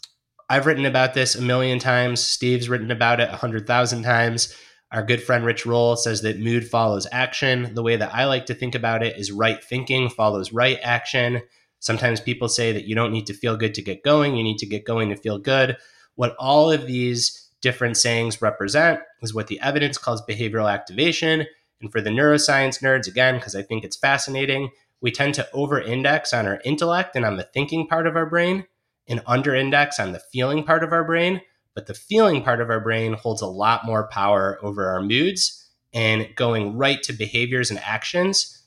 I've 0.49 0.65
written 0.65 0.85
about 0.85 1.13
this 1.13 1.35
a 1.35 1.41
million 1.41 1.77
times. 1.77 2.19
Steve's 2.19 2.67
written 2.67 2.89
about 2.89 3.19
it 3.19 3.29
a 3.29 3.37
hundred 3.37 3.67
thousand 3.67 4.03
times. 4.03 4.55
Our 4.91 5.03
good 5.03 5.21
friend 5.21 5.45
Rich 5.45 5.67
Roll 5.67 5.95
says 5.97 6.23
that 6.23 6.39
mood 6.39 6.67
follows 6.67 7.07
action. 7.11 7.75
The 7.75 7.83
way 7.83 7.95
that 7.95 8.13
I 8.13 8.25
like 8.25 8.47
to 8.47 8.55
think 8.55 8.73
about 8.73 9.03
it 9.03 9.17
is 9.19 9.31
right 9.31 9.63
thinking 9.63 10.09
follows 10.09 10.51
right 10.51 10.79
action. 10.81 11.43
Sometimes 11.83 12.21
people 12.21 12.47
say 12.47 12.71
that 12.71 12.85
you 12.85 12.95
don't 12.95 13.11
need 13.11 13.27
to 13.27 13.33
feel 13.33 13.57
good 13.57 13.73
to 13.73 13.81
get 13.81 14.03
going, 14.03 14.37
you 14.37 14.43
need 14.43 14.57
to 14.59 14.65
get 14.65 14.85
going 14.85 15.09
to 15.09 15.17
feel 15.17 15.37
good. 15.37 15.75
What 16.15 16.33
all 16.39 16.71
of 16.71 16.87
these 16.87 17.49
different 17.59 17.97
sayings 17.97 18.41
represent 18.41 19.01
is 19.21 19.33
what 19.33 19.47
the 19.47 19.59
evidence 19.59 19.97
calls 19.97 20.21
behavioral 20.21 20.71
activation. 20.71 21.45
And 21.81 21.91
for 21.91 21.99
the 21.99 22.09
neuroscience 22.09 22.81
nerds, 22.81 23.05
again, 23.05 23.35
because 23.35 23.53
I 23.53 23.63
think 23.63 23.83
it's 23.83 23.97
fascinating, 23.97 24.69
we 25.01 25.11
tend 25.11 25.33
to 25.33 25.49
over 25.51 25.81
index 25.81 26.31
on 26.31 26.47
our 26.47 26.61
intellect 26.63 27.17
and 27.17 27.25
on 27.25 27.35
the 27.35 27.49
thinking 27.53 27.85
part 27.85 28.07
of 28.07 28.15
our 28.15 28.27
brain 28.27 28.63
and 29.09 29.21
under 29.27 29.53
index 29.53 29.99
on 29.99 30.13
the 30.13 30.21
feeling 30.31 30.63
part 30.63 30.85
of 30.85 30.93
our 30.93 31.03
brain. 31.03 31.41
But 31.75 31.87
the 31.87 31.93
feeling 31.93 32.43
part 32.43 32.61
of 32.61 32.69
our 32.69 32.79
brain 32.79 33.11
holds 33.11 33.41
a 33.41 33.47
lot 33.47 33.85
more 33.85 34.07
power 34.07 34.57
over 34.61 34.87
our 34.87 35.01
moods 35.01 35.69
and 35.93 36.33
going 36.37 36.77
right 36.77 37.03
to 37.03 37.11
behaviors 37.11 37.71
and 37.71 37.79
actions 37.81 38.63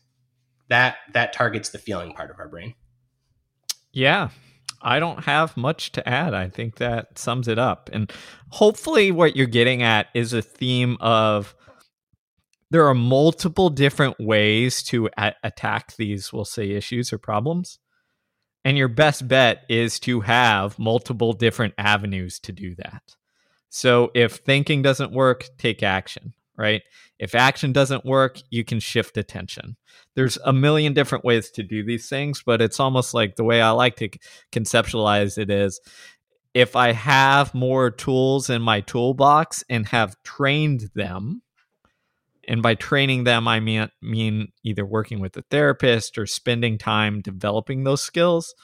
that 0.69 0.97
that 1.15 1.33
targets 1.33 1.71
the 1.71 1.79
feeling 1.79 2.13
part 2.13 2.31
of 2.31 2.39
our 2.39 2.49
brain. 2.49 2.75
Yeah, 3.97 4.29
I 4.83 5.01
don't 5.01 5.25
have 5.25 5.57
much 5.57 5.93
to 5.93 6.07
add. 6.07 6.35
I 6.35 6.51
think 6.51 6.77
that 6.77 7.19
sums 7.19 7.49
it 7.49 7.59
up. 7.59 7.89
And 7.95 8.13
hopefully, 8.51 9.11
what 9.11 9.37
you're 9.37 9.47
getting 9.47 9.83
at 9.83 10.09
is 10.13 10.35
a 10.35 10.43
theme 10.43 10.99
of 11.01 11.55
there 12.71 12.87
are 12.87 12.95
multiple 12.95 13.71
different 13.71 14.17
ways 14.21 14.83
to 14.83 15.09
a- 15.17 15.33
attack 15.43 15.97
these, 15.97 16.31
we'll 16.31 16.45
say, 16.45 16.73
issues 16.73 17.11
or 17.11 17.17
problems. 17.17 17.79
And 18.67 18.77
your 18.77 18.89
best 18.89 19.27
bet 19.27 19.63
is 19.71 19.99
to 20.01 20.21
have 20.21 20.79
multiple 20.79 21.33
different 21.33 21.73
avenues 21.79 22.39
to 22.41 22.53
do 22.53 22.75
that. 22.75 23.03
So 23.71 24.11
if 24.15 24.37
thinking 24.37 24.83
doesn't 24.83 25.13
work, 25.13 25.47
take 25.57 25.83
action, 25.83 26.35
right? 26.57 26.83
If 27.19 27.35
action 27.35 27.73
doesn't 27.73 28.05
work, 28.05 28.39
you 28.51 28.65
can 28.65 28.81
shift 28.81 29.17
attention 29.17 29.77
there's 30.17 30.39
a 30.45 30.53
million 30.53 30.95
different 30.95 31.25
ways 31.25 31.51
to 31.51 31.63
do 31.63 31.85
these 31.85 32.09
things, 32.09 32.43
but 32.45 32.61
it's 32.61 32.81
almost 32.81 33.15
like 33.15 33.37
the 33.37 33.45
way 33.45 33.61
I 33.61 33.71
like 33.71 33.97
to 33.97 34.09
conceptualize 34.51 35.39
it 35.39 35.51
is 35.51 35.81
if 36.55 36.75
I 36.75 36.93
have 36.93 37.55
more 37.55 37.91
tools 37.91 38.49
in 38.49 38.63
my 38.63 38.81
toolbox 38.81 39.63
and 39.69 39.87
have 39.89 40.17
trained 40.25 40.91
them, 40.95 41.43
and 42.49 42.63
by 42.63 42.77
training 42.77 43.25
them, 43.25 43.47
I 43.47 43.61
mean, 43.61 43.91
mean 44.01 44.53
either 44.65 44.87
working 44.87 45.21
with 45.21 45.37
a 45.37 45.45
therapist 45.51 46.17
or 46.17 46.27
spending 46.27 46.79
time 46.79 47.21
developing 47.21 47.85
those 47.85 48.03
skills, 48.03 48.55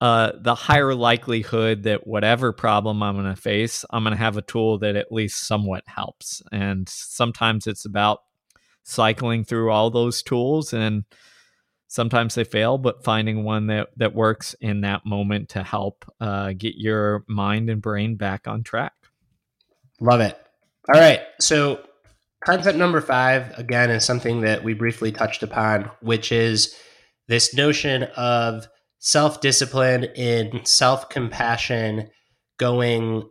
uh, 0.00 0.32
the 0.38 0.54
higher 0.54 0.94
likelihood 0.94 1.84
that 1.84 2.06
whatever 2.06 2.52
problem 2.52 3.02
I'm 3.02 3.14
going 3.14 3.34
to 3.34 3.40
face, 3.40 3.84
I'm 3.90 4.04
going 4.04 4.14
to 4.14 4.22
have 4.22 4.36
a 4.36 4.42
tool 4.42 4.78
that 4.78 4.96
at 4.96 5.10
least 5.10 5.46
somewhat 5.46 5.84
helps. 5.86 6.42
And 6.52 6.88
sometimes 6.88 7.66
it's 7.66 7.86
about 7.86 8.20
cycling 8.86 9.44
through 9.44 9.70
all 9.70 9.90
those 9.90 10.22
tools 10.22 10.72
and 10.72 11.04
sometimes 11.88 12.36
they 12.36 12.44
fail 12.44 12.78
but 12.78 13.02
finding 13.02 13.42
one 13.42 13.66
that 13.66 13.88
that 13.96 14.14
works 14.14 14.54
in 14.60 14.82
that 14.82 15.04
moment 15.04 15.48
to 15.48 15.62
help 15.62 16.04
uh, 16.20 16.52
get 16.56 16.76
your 16.76 17.24
mind 17.26 17.68
and 17.68 17.82
brain 17.82 18.14
back 18.14 18.46
on 18.46 18.62
track 18.62 18.92
love 20.00 20.20
it 20.20 20.38
all 20.92 21.00
right 21.00 21.22
so 21.40 21.80
concept 22.44 22.78
number 22.78 23.00
five 23.00 23.58
again 23.58 23.90
is 23.90 24.04
something 24.04 24.42
that 24.42 24.62
we 24.62 24.72
briefly 24.72 25.10
touched 25.10 25.42
upon 25.42 25.90
which 26.00 26.30
is 26.30 26.76
this 27.26 27.54
notion 27.54 28.04
of 28.16 28.68
self-discipline 28.98 30.04
and 30.16 30.66
self-compassion 30.66 32.08
going 32.58 33.28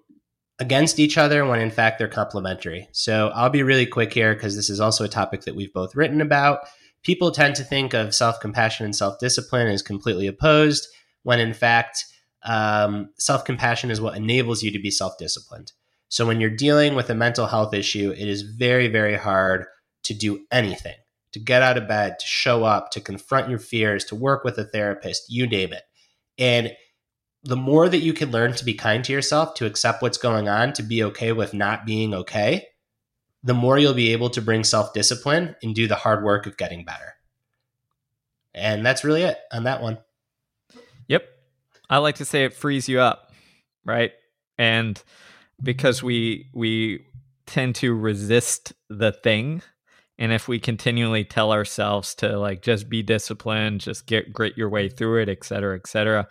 against 0.59 0.99
each 0.99 1.17
other 1.17 1.45
when 1.45 1.59
in 1.59 1.71
fact 1.71 1.99
they're 1.99 2.07
complementary. 2.07 2.87
So 2.91 3.29
I'll 3.35 3.49
be 3.49 3.63
really 3.63 3.85
quick 3.85 4.13
here 4.13 4.33
because 4.33 4.55
this 4.55 4.69
is 4.69 4.79
also 4.79 5.03
a 5.03 5.09
topic 5.09 5.41
that 5.41 5.55
we've 5.55 5.73
both 5.73 5.95
written 5.95 6.21
about. 6.21 6.59
People 7.03 7.31
tend 7.31 7.55
to 7.55 7.63
think 7.63 7.93
of 7.93 8.15
self 8.15 8.39
compassion 8.39 8.85
and 8.85 8.95
self 8.95 9.19
discipline 9.19 9.67
as 9.67 9.81
completely 9.81 10.27
opposed, 10.27 10.87
when 11.23 11.39
in 11.39 11.53
fact, 11.53 12.05
um, 12.43 13.09
self 13.17 13.43
compassion 13.43 13.91
is 13.91 14.01
what 14.01 14.17
enables 14.17 14.63
you 14.63 14.71
to 14.71 14.79
be 14.79 14.91
self 14.91 15.17
disciplined. 15.17 15.71
So 16.07 16.25
when 16.25 16.39
you're 16.39 16.49
dealing 16.49 16.95
with 16.95 17.09
a 17.09 17.15
mental 17.15 17.47
health 17.47 17.73
issue, 17.73 18.11
it 18.11 18.27
is 18.27 18.41
very, 18.41 18.87
very 18.87 19.17
hard 19.17 19.65
to 20.03 20.13
do 20.13 20.45
anything 20.51 20.95
to 21.35 21.39
get 21.39 21.61
out 21.61 21.77
of 21.77 21.85
bed, 21.85 22.17
to 22.17 22.25
show 22.25 22.63
up, 22.63 22.91
to 22.91 23.01
confront 23.01 23.49
your 23.49 23.59
fears, 23.59 24.05
to 24.05 24.15
work 24.15 24.45
with 24.45 24.57
a 24.57 24.63
therapist, 24.63 25.29
you 25.29 25.45
name 25.45 25.73
it. 25.73 25.83
And 26.39 26.71
the 27.43 27.57
more 27.57 27.89
that 27.89 27.97
you 27.97 28.13
can 28.13 28.31
learn 28.31 28.53
to 28.53 28.63
be 28.63 28.73
kind 28.73 29.03
to 29.03 29.11
yourself, 29.11 29.53
to 29.55 29.65
accept 29.65 30.01
what's 30.01 30.17
going 30.17 30.47
on, 30.47 30.71
to 30.71 30.81
be 30.81 31.03
okay 31.03 31.33
with 31.33 31.53
not 31.53 31.85
being 31.85 32.13
okay, 32.13 32.67
the 33.43 33.53
more 33.53 33.77
you'll 33.77 33.93
be 33.93 34.13
able 34.13 34.29
to 34.29 34.41
bring 34.41 34.63
self 34.63 34.93
discipline 34.93 35.57
and 35.61 35.75
do 35.75 35.89
the 35.89 35.95
hard 35.95 36.23
work 36.23 36.45
of 36.45 36.55
getting 36.55 36.85
better. 36.85 37.15
And 38.53 38.85
that's 38.85 39.03
really 39.03 39.23
it 39.23 39.37
on 39.51 39.65
that 39.65 39.81
one. 39.81 39.97
Yep. 41.09 41.27
I 41.89 41.97
like 41.97 42.15
to 42.15 42.25
say 42.25 42.45
it 42.45 42.53
frees 42.53 42.87
you 42.87 43.01
up, 43.01 43.33
right? 43.83 44.13
And 44.57 45.03
because 45.61 46.01
we 46.01 46.47
we 46.53 47.05
tend 47.45 47.75
to 47.75 47.93
resist 47.93 48.71
the 48.89 49.11
thing 49.11 49.61
and 50.17 50.31
if 50.31 50.47
we 50.47 50.59
continually 50.59 51.23
tell 51.23 51.51
ourselves 51.51 52.15
to 52.15 52.37
like 52.37 52.61
just 52.61 52.89
be 52.89 53.03
disciplined 53.03 53.81
just 53.81 54.05
get 54.05 54.33
grit 54.33 54.57
your 54.57 54.69
way 54.69 54.87
mm-hmm. 54.87 54.95
through 54.95 55.21
it 55.21 55.29
et 55.29 55.43
cetera 55.43 55.75
et 55.75 55.87
cetera 55.87 56.27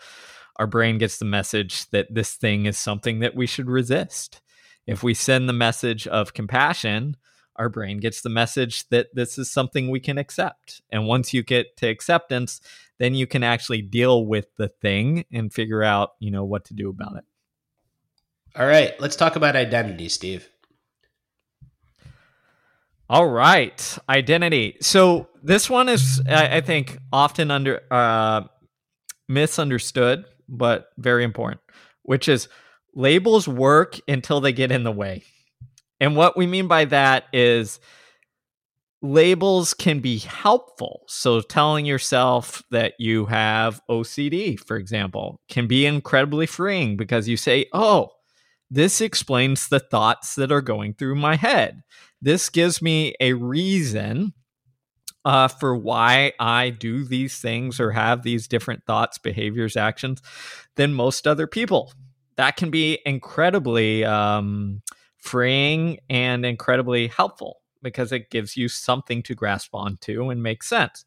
our 0.57 0.67
brain 0.67 0.99
gets 0.99 1.19
the 1.19 1.25
message 1.25 1.89
that 1.91 2.13
this 2.13 2.35
thing 2.35 2.67
is 2.67 2.79
something 2.79 3.21
that 3.21 3.35
we 3.35 3.47
should 3.47 3.69
resist. 3.69 4.41
If 4.87 5.03
we 5.03 5.15
send 5.15 5.49
the 5.49 5.55
message 5.55 6.07
of 6.07 6.35
compassion 6.35 7.17
our 7.57 7.69
brain 7.69 7.99
gets 8.01 8.21
the 8.21 8.29
message 8.29 8.89
that 8.89 9.15
this 9.15 9.39
is 9.39 9.49
something 9.49 9.89
we 9.89 10.01
can 10.01 10.19
accept. 10.19 10.83
And 10.91 11.07
once 11.07 11.33
you 11.33 11.45
get 11.45 11.77
to 11.79 11.87
acceptance 11.87 12.61
then 12.99 13.15
you 13.15 13.27
can 13.27 13.43
actually 13.43 13.83
deal 13.83 14.27
with 14.27 14.47
the 14.57 14.69
thing 14.69 15.25
and 15.33 15.53
figure 15.53 15.83
out 15.83 16.11
you 16.21 16.31
know 16.31 16.45
what 16.45 16.65
to 16.67 16.75
do 16.75 16.89
about 16.91 17.17
it. 17.17 17.25
All 18.57 18.67
right 18.67 18.99
let's 19.01 19.17
talk 19.17 19.37
about 19.37 19.57
identity 19.57 20.09
steve 20.09 20.49
all 23.09 23.29
right, 23.29 23.99
identity. 24.09 24.77
So 24.81 25.29
this 25.43 25.69
one 25.69 25.89
is, 25.89 26.23
I, 26.29 26.57
I 26.57 26.61
think, 26.61 26.99
often 27.13 27.51
under 27.51 27.83
uh, 27.91 28.43
misunderstood, 29.29 30.25
but 30.49 30.89
very 30.99 31.25
important. 31.25 31.61
Which 32.03 32.29
is 32.29 32.49
labels 32.95 33.47
work 33.49 33.99
until 34.09 34.41
they 34.41 34.53
get 34.53 34.73
in 34.73 34.85
the 34.85 34.93
way, 34.93 35.23
and 36.01 36.17
what 36.17 36.37
we 36.37 36.47
mean 36.47 36.69
by 36.69 36.87
that 36.87 37.25
is 37.33 37.79
labels 39.03 39.75
can 39.75 40.01
be 40.01 40.19
helpful. 40.19 41.03
So 41.07 41.41
telling 41.43 41.85
yourself 41.85 42.63
that 42.71 42.95
you 42.99 43.27
have 43.27 43.81
OCD, 43.91 44.59
for 44.59 44.77
example, 44.77 45.41
can 45.49 45.67
be 45.67 45.85
incredibly 45.85 46.47
freeing 46.47 46.97
because 46.97 47.29
you 47.29 47.37
say, 47.37 47.67
"Oh." 47.73 48.14
This 48.75 49.01
explains 49.01 49.69
the 49.69 49.81
thoughts 49.81 50.35
that 50.35 50.51
are 50.51 50.63
going 50.63 50.95
through 50.95 51.15
my 51.15 51.37
head 51.37 51.83
this 52.25 52.49
gives 52.49 52.81
me 52.81 53.15
a 53.21 53.35
reason 53.35 54.33
uh, 55.27 55.47
for 55.47 55.77
why 55.77 56.33
I 56.41 56.71
do 56.71 57.05
these 57.05 57.39
things 57.39 57.79
or 57.79 57.91
have 57.91 58.23
these 58.23 58.49
different 58.49 58.87
thoughts, 58.87 59.19
behaviors, 59.19 59.77
actions 59.77 60.23
than 60.77 60.95
most 60.95 61.27
other 61.27 61.47
people. 61.47 61.93
That 62.37 62.57
can 62.57 62.71
be 62.71 62.99
incredibly 63.05 64.07
um, 64.07 64.81
freeing 65.19 65.99
and 66.09 66.47
incredibly 66.47 67.09
helpful 67.09 67.61
because 67.83 68.11
it 68.11 68.31
gives 68.31 68.57
you 68.57 68.69
something 68.69 69.23
to 69.25 69.35
grasp 69.35 69.75
onto 69.75 70.31
and 70.31 70.43
make 70.43 70.63
sense. 70.63 71.05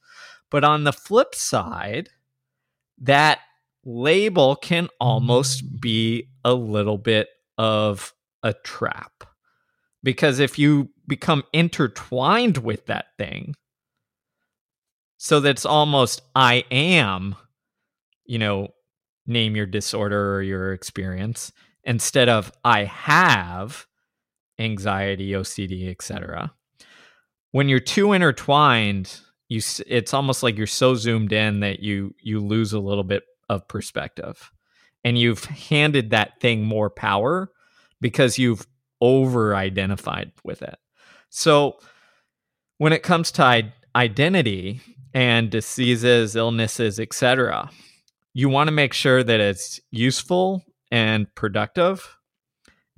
But 0.51 0.63
on 0.63 0.83
the 0.83 0.93
flip 0.93 1.33
side, 1.33 2.09
that 2.99 3.39
label 3.83 4.55
can 4.55 4.87
almost 4.99 5.81
be 5.81 6.29
a 6.45 6.53
little 6.53 6.99
bit 6.99 7.29
of 7.57 8.13
a 8.43 8.53
trap. 8.53 9.23
Because 10.03 10.39
if 10.39 10.59
you 10.59 10.89
become 11.07 11.43
intertwined 11.53 12.57
with 12.57 12.85
that 12.85 13.07
thing, 13.17 13.55
so 15.17 15.39
that's 15.39 15.65
almost 15.65 16.21
I 16.35 16.63
am, 16.71 17.35
you 18.25 18.37
know, 18.37 18.69
name 19.25 19.55
your 19.55 19.65
disorder 19.65 20.35
or 20.35 20.41
your 20.41 20.73
experience 20.73 21.51
instead 21.83 22.29
of 22.29 22.51
I 22.63 22.83
have 22.85 23.87
anxiety, 24.59 25.31
OCD, 25.31 25.89
etc. 25.89 26.53
When 27.51 27.69
you're 27.69 27.79
too 27.79 28.13
intertwined, 28.13 29.19
you 29.49 29.61
it's 29.87 30.13
almost 30.13 30.43
like 30.43 30.57
you're 30.57 30.67
so 30.67 30.95
zoomed 30.95 31.33
in 31.33 31.61
that 31.61 31.79
you 31.79 32.13
you 32.21 32.39
lose 32.39 32.73
a 32.73 32.79
little 32.79 33.03
bit 33.03 33.23
of 33.49 33.67
perspective. 33.67 34.51
And 35.07 35.17
you've 35.17 35.45
handed 35.45 36.09
that 36.09 36.41
thing 36.41 36.65
more 36.65 36.89
power 36.89 37.49
because 38.01 38.37
you've 38.37 38.67
over 38.99 39.55
identified 39.55 40.33
with 40.43 40.61
it. 40.61 40.75
So 41.29 41.77
when 42.77 42.91
it 42.91 43.03
comes 43.03 43.31
to 43.31 43.71
identity 43.95 44.81
and 45.13 45.49
diseases, 45.49 46.35
illnesses, 46.35 46.99
etc., 46.99 47.69
you 48.33 48.49
want 48.49 48.67
to 48.67 48.73
make 48.73 48.91
sure 48.91 49.23
that 49.23 49.39
it's 49.39 49.79
useful 49.91 50.65
and 50.91 51.33
productive 51.35 52.17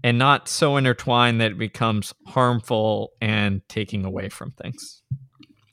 and 0.03 0.17
not 0.17 0.47
so 0.47 0.77
intertwined 0.77 1.39
that 1.41 1.51
it 1.51 1.59
becomes 1.59 2.11
harmful 2.25 3.11
and 3.21 3.61
taking 3.69 4.03
away 4.03 4.29
from 4.29 4.51
things. 4.53 5.03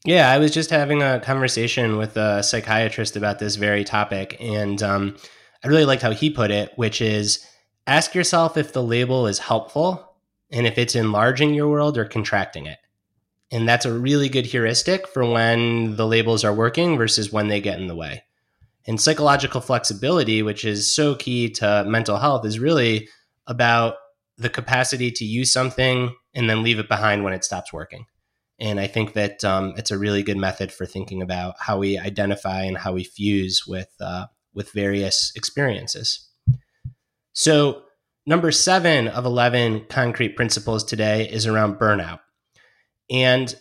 Yeah, 0.04 0.30
I 0.30 0.36
was 0.36 0.50
just 0.50 0.68
having 0.68 1.02
a 1.02 1.18
conversation 1.18 1.96
with 1.96 2.18
a 2.18 2.42
psychiatrist 2.42 3.16
about 3.16 3.38
this 3.38 3.56
very 3.56 3.84
topic, 3.84 4.36
and 4.38 4.82
um, 4.82 5.16
I 5.64 5.68
really 5.68 5.84
liked 5.84 6.02
how 6.02 6.12
he 6.12 6.30
put 6.30 6.50
it, 6.50 6.72
which 6.76 7.00
is 7.00 7.44
ask 7.86 8.14
yourself 8.14 8.56
if 8.56 8.72
the 8.72 8.82
label 8.82 9.26
is 9.26 9.38
helpful 9.38 10.16
and 10.50 10.66
if 10.66 10.78
it's 10.78 10.94
enlarging 10.94 11.54
your 11.54 11.68
world 11.68 11.98
or 11.98 12.04
contracting 12.04 12.66
it. 12.66 12.78
And 13.50 13.68
that's 13.68 13.86
a 13.86 13.96
really 13.96 14.28
good 14.28 14.46
heuristic 14.46 15.06
for 15.06 15.24
when 15.24 15.96
the 15.96 16.06
labels 16.06 16.44
are 16.44 16.54
working 16.54 16.96
versus 16.96 17.32
when 17.32 17.48
they 17.48 17.60
get 17.60 17.78
in 17.78 17.86
the 17.86 17.94
way. 17.94 18.24
And 18.86 19.00
psychological 19.00 19.60
flexibility, 19.60 20.42
which 20.42 20.64
is 20.64 20.94
so 20.94 21.14
key 21.14 21.50
to 21.50 21.84
mental 21.86 22.18
health, 22.18 22.44
is 22.44 22.58
really 22.58 23.08
about 23.46 23.94
the 24.36 24.48
capacity 24.48 25.10
to 25.10 25.24
use 25.24 25.52
something 25.52 26.14
and 26.34 26.50
then 26.50 26.62
leave 26.62 26.78
it 26.78 26.88
behind 26.88 27.24
when 27.24 27.32
it 27.32 27.44
stops 27.44 27.72
working. 27.72 28.06
And 28.58 28.80
I 28.80 28.86
think 28.86 29.12
that 29.14 29.44
um, 29.44 29.74
it's 29.76 29.90
a 29.90 29.98
really 29.98 30.22
good 30.22 30.36
method 30.36 30.72
for 30.72 30.86
thinking 30.86 31.22
about 31.22 31.54
how 31.58 31.78
we 31.78 31.98
identify 31.98 32.62
and 32.62 32.76
how 32.76 32.92
we 32.92 33.04
fuse 33.04 33.64
with 33.66 33.92
uh, 34.00 34.26
with 34.56 34.72
various 34.72 35.30
experiences. 35.36 36.28
So 37.32 37.82
Number 38.28 38.50
seven 38.50 39.06
of 39.06 39.24
11 39.24 39.86
concrete 39.88 40.34
principles 40.34 40.82
today 40.82 41.28
is 41.30 41.46
around 41.46 41.78
burnout. 41.78 42.18
And 43.08 43.54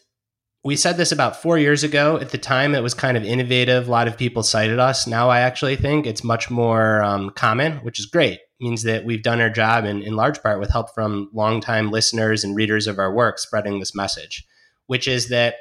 we 0.64 0.76
said 0.76 0.98
this 0.98 1.12
about 1.12 1.40
four 1.40 1.60
years 1.60 1.84
ago. 1.84 2.18
At 2.18 2.32
the 2.32 2.40
time, 2.40 2.74
it 2.74 2.82
was 2.82 2.96
kind 2.96 3.16
of 3.16 3.24
innovative. 3.24 3.88
A 3.88 3.92
lot 3.92 4.08
of 4.08 4.18
people 4.18 4.42
cited 4.42 4.80
us. 4.80 5.06
Now, 5.06 5.30
I 5.30 5.42
actually 5.42 5.76
think 5.76 6.08
it's 6.08 6.24
much 6.24 6.50
more 6.50 7.04
um, 7.04 7.30
common, 7.30 7.74
which 7.78 8.00
is 8.00 8.08
great. 8.08 8.40
It 8.40 8.64
means 8.64 8.82
that 8.84 9.06
we've 9.06 9.22
done 9.22 9.40
our 9.40 9.52
job 9.52 9.86
in, 9.86 10.02
in 10.02 10.16
large 10.16 10.42
part 10.42 10.60
with 10.60 10.72
help 10.72 10.96
from 10.96 11.30
longtime 11.32 11.92
listeners 11.92 12.44
and 12.44 12.56
readers 12.56 12.88
of 12.88 12.98
our 12.98 13.14
work 13.14 13.38
spreading 13.38 13.80
this 13.80 13.94
message, 13.94 14.44
which 14.88 15.08
is 15.08 15.30
that 15.30 15.58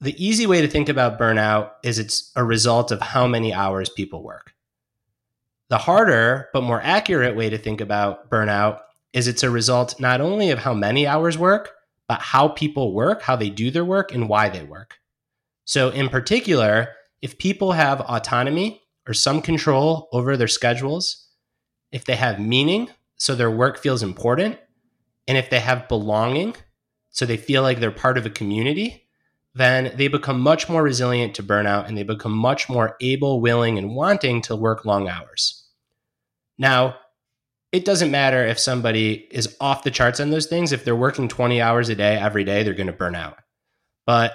the 0.00 0.24
easy 0.24 0.46
way 0.46 0.60
to 0.60 0.68
think 0.68 0.88
about 0.88 1.18
burnout 1.18 1.70
is 1.82 1.98
it's 1.98 2.30
a 2.36 2.44
result 2.44 2.92
of 2.92 3.00
how 3.00 3.26
many 3.26 3.52
hours 3.52 3.88
people 3.88 4.22
work. 4.22 4.54
The 5.68 5.78
harder 5.78 6.48
but 6.52 6.62
more 6.62 6.80
accurate 6.82 7.34
way 7.34 7.50
to 7.50 7.58
think 7.58 7.80
about 7.80 8.30
burnout 8.30 8.80
is 9.12 9.26
it's 9.26 9.42
a 9.42 9.50
result 9.50 9.98
not 9.98 10.20
only 10.20 10.50
of 10.50 10.60
how 10.60 10.74
many 10.74 11.06
hours 11.06 11.38
work, 11.38 11.72
but 12.08 12.20
how 12.20 12.48
people 12.48 12.92
work, 12.92 13.22
how 13.22 13.36
they 13.36 13.50
do 13.50 13.70
their 13.70 13.84
work, 13.84 14.12
and 14.12 14.28
why 14.28 14.48
they 14.48 14.62
work. 14.62 14.98
So, 15.64 15.88
in 15.88 16.08
particular, 16.08 16.90
if 17.22 17.38
people 17.38 17.72
have 17.72 18.00
autonomy 18.02 18.82
or 19.08 19.14
some 19.14 19.42
control 19.42 20.08
over 20.12 20.36
their 20.36 20.46
schedules, 20.46 21.28
if 21.90 22.04
they 22.04 22.16
have 22.16 22.38
meaning, 22.38 22.90
so 23.16 23.34
their 23.34 23.50
work 23.50 23.78
feels 23.78 24.02
important, 24.02 24.58
and 25.26 25.36
if 25.36 25.50
they 25.50 25.60
have 25.60 25.88
belonging, 25.88 26.54
so 27.10 27.26
they 27.26 27.36
feel 27.36 27.62
like 27.62 27.80
they're 27.80 27.90
part 27.90 28.18
of 28.18 28.26
a 28.26 28.30
community, 28.30 29.05
then 29.56 29.90
they 29.96 30.06
become 30.06 30.38
much 30.38 30.68
more 30.68 30.82
resilient 30.82 31.34
to 31.34 31.42
burnout 31.42 31.88
and 31.88 31.96
they 31.96 32.02
become 32.02 32.32
much 32.32 32.68
more 32.68 32.94
able, 33.00 33.40
willing, 33.40 33.78
and 33.78 33.94
wanting 33.94 34.42
to 34.42 34.54
work 34.54 34.84
long 34.84 35.08
hours. 35.08 35.64
Now, 36.58 36.96
it 37.72 37.86
doesn't 37.86 38.10
matter 38.10 38.44
if 38.44 38.58
somebody 38.58 39.26
is 39.30 39.56
off 39.58 39.82
the 39.82 39.90
charts 39.90 40.20
on 40.20 40.28
those 40.28 40.44
things. 40.44 40.72
If 40.72 40.84
they're 40.84 40.94
working 40.94 41.26
20 41.26 41.62
hours 41.62 41.88
a 41.88 41.94
day 41.94 42.16
every 42.18 42.44
day, 42.44 42.62
they're 42.62 42.74
going 42.74 42.86
to 42.88 42.92
burn 42.92 43.14
out. 43.14 43.38
But 44.04 44.34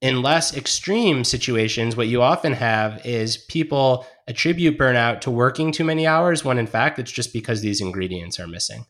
in 0.00 0.22
less 0.22 0.56
extreme 0.56 1.22
situations, 1.22 1.94
what 1.94 2.08
you 2.08 2.22
often 2.22 2.54
have 2.54 3.04
is 3.04 3.36
people 3.36 4.06
attribute 4.26 4.78
burnout 4.78 5.20
to 5.22 5.30
working 5.30 5.72
too 5.72 5.84
many 5.84 6.06
hours 6.06 6.42
when 6.42 6.56
in 6.56 6.66
fact 6.66 6.98
it's 6.98 7.12
just 7.12 7.34
because 7.34 7.60
these 7.60 7.82
ingredients 7.82 8.40
are 8.40 8.46
missing. 8.46 8.86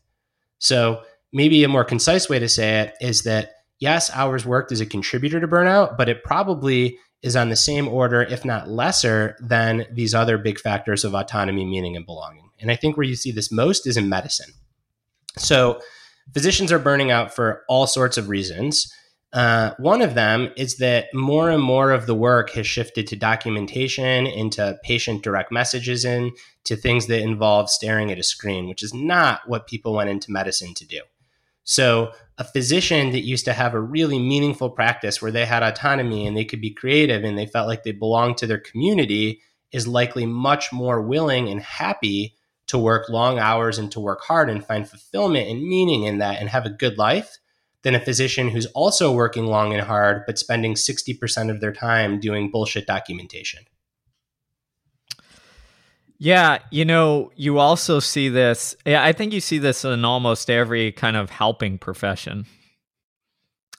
So, 0.59 1.01
maybe 1.33 1.65
a 1.65 1.67
more 1.67 1.83
concise 1.83 2.29
way 2.29 2.39
to 2.39 2.47
say 2.47 2.79
it 2.79 2.95
is 3.01 3.23
that 3.23 3.56
yes, 3.79 4.11
hours 4.13 4.45
worked 4.45 4.71
is 4.71 4.81
a 4.81 4.85
contributor 4.85 5.39
to 5.39 5.47
burnout, 5.47 5.97
but 5.97 6.09
it 6.09 6.23
probably 6.23 6.97
is 7.21 7.35
on 7.35 7.49
the 7.49 7.55
same 7.55 7.87
order, 7.87 8.21
if 8.21 8.45
not 8.45 8.69
lesser, 8.69 9.35
than 9.39 9.85
these 9.91 10.13
other 10.13 10.37
big 10.37 10.59
factors 10.59 11.03
of 11.03 11.13
autonomy, 11.13 11.65
meaning, 11.65 11.95
and 11.95 12.05
belonging. 12.05 12.49
And 12.59 12.71
I 12.71 12.75
think 12.75 12.97
where 12.97 13.05
you 13.05 13.15
see 13.15 13.31
this 13.31 13.51
most 13.51 13.87
is 13.87 13.97
in 13.97 14.09
medicine. 14.09 14.53
So, 15.37 15.81
physicians 16.33 16.71
are 16.71 16.79
burning 16.79 17.11
out 17.11 17.33
for 17.33 17.63
all 17.67 17.87
sorts 17.87 18.17
of 18.17 18.29
reasons. 18.29 18.93
Uh, 19.33 19.71
one 19.77 20.01
of 20.01 20.15
them 20.15 20.51
is 20.55 20.77
that 20.77 21.13
more 21.13 21.49
and 21.49 21.61
more 21.61 21.91
of 21.91 22.05
the 22.05 22.15
work 22.15 22.51
has 22.51 22.65
shifted 22.65 23.07
to 23.07 23.15
documentation, 23.15 24.25
into 24.25 24.79
patient 24.83 25.21
direct 25.21 25.51
messages, 25.51 26.05
in 26.05 26.31
to 26.63 26.75
things 26.75 27.07
that 27.07 27.21
involve 27.21 27.69
staring 27.69 28.11
at 28.11 28.17
a 28.17 28.23
screen, 28.23 28.67
which 28.67 28.81
is 28.81 28.93
not 28.93 29.41
what 29.47 29.67
people 29.67 29.93
went 29.93 30.09
into 30.09 30.31
medicine 30.31 30.73
to 30.73 30.85
do. 30.85 31.01
So, 31.69 32.13
a 32.37 32.45
physician 32.45 33.11
that 33.11 33.25
used 33.25 33.43
to 33.43 33.51
have 33.51 33.73
a 33.73 33.79
really 33.79 34.19
meaningful 34.19 34.69
practice 34.69 35.21
where 35.21 35.31
they 35.31 35.45
had 35.45 35.63
autonomy 35.63 36.25
and 36.25 36.37
they 36.37 36.45
could 36.45 36.61
be 36.61 36.69
creative 36.69 37.25
and 37.25 37.37
they 37.37 37.45
felt 37.45 37.67
like 37.67 37.83
they 37.83 37.91
belonged 37.91 38.37
to 38.37 38.47
their 38.47 38.59
community 38.59 39.41
is 39.73 39.85
likely 39.85 40.25
much 40.25 40.71
more 40.71 41.01
willing 41.01 41.49
and 41.49 41.61
happy 41.61 42.35
to 42.67 42.77
work 42.77 43.09
long 43.09 43.37
hours 43.37 43.77
and 43.77 43.91
to 43.91 43.99
work 43.99 44.21
hard 44.21 44.49
and 44.49 44.65
find 44.65 44.87
fulfillment 44.87 45.49
and 45.49 45.61
meaning 45.61 46.03
in 46.03 46.19
that 46.19 46.39
and 46.39 46.47
have 46.47 46.65
a 46.65 46.69
good 46.69 46.97
life 46.97 47.37
than 47.81 47.95
a 47.95 47.99
physician 47.99 48.47
who's 48.47 48.67
also 48.67 49.11
working 49.11 49.47
long 49.47 49.73
and 49.73 49.81
hard 49.81 50.23
but 50.25 50.39
spending 50.39 50.75
60% 50.75 51.51
of 51.51 51.59
their 51.59 51.73
time 51.73 52.17
doing 52.17 52.49
bullshit 52.49 52.87
documentation. 52.87 53.65
Yeah, 56.19 56.59
you 56.71 56.83
know, 56.83 57.31
you 57.35 57.59
also 57.59 57.99
see 57.99 58.29
this. 58.29 58.75
Yeah, 58.85 59.03
I 59.03 59.13
think 59.13 59.33
you 59.33 59.39
see 59.39 59.59
this 59.59 59.85
in 59.85 60.03
almost 60.03 60.49
every 60.49 60.91
kind 60.91 61.15
of 61.15 61.29
helping 61.29 61.77
profession. 61.77 62.45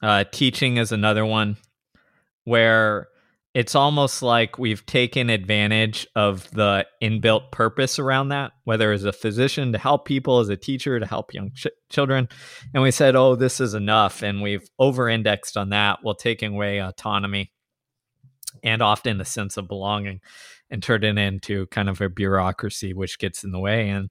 Uh, 0.01 0.25
teaching 0.31 0.77
is 0.77 0.93
another 0.93 1.27
one 1.27 1.57
where 2.45 3.09
it's 3.55 3.75
almost 3.75 4.23
like 4.23 4.57
we've 4.57 4.87
taken 4.87 5.31
advantage 5.31 6.07
of 6.15 6.49
the 6.53 6.87
inbuilt 7.03 7.51
purpose 7.51 7.99
around 7.99 8.29
that, 8.29 8.53
whether 8.63 8.93
as 8.93 9.05
a 9.05 9.13
physician 9.13 9.73
to 9.73 9.79
help 9.79 10.05
people, 10.05 10.39
as 10.39 10.49
a 10.49 10.57
teacher 10.57 11.01
to 11.01 11.07
help 11.07 11.35
young 11.35 11.51
ch- 11.57 11.67
children. 11.91 12.29
And 12.73 12.85
we 12.85 12.93
said, 12.93 13.17
oh, 13.17 13.35
this 13.35 13.59
is 13.59 13.75
enough. 13.75 14.23
And 14.23 14.43
we've 14.43 14.69
over 14.79 15.09
indexed 15.09 15.57
on 15.57 15.71
that 15.71 15.99
while 16.03 16.15
taking 16.15 16.55
away 16.55 16.79
autonomy 16.79 17.51
and 18.63 18.81
often 18.81 19.21
a 19.21 19.25
sense 19.25 19.57
of 19.57 19.67
belonging 19.67 20.21
and 20.71 20.83
turn 20.83 21.05
it 21.05 21.19
into 21.19 21.67
kind 21.67 21.89
of 21.89 22.01
a 22.01 22.09
bureaucracy, 22.09 22.93
which 22.93 23.19
gets 23.19 23.45
in 23.45 23.53
the 23.53 23.59
way. 23.59 23.89
And 23.89 24.11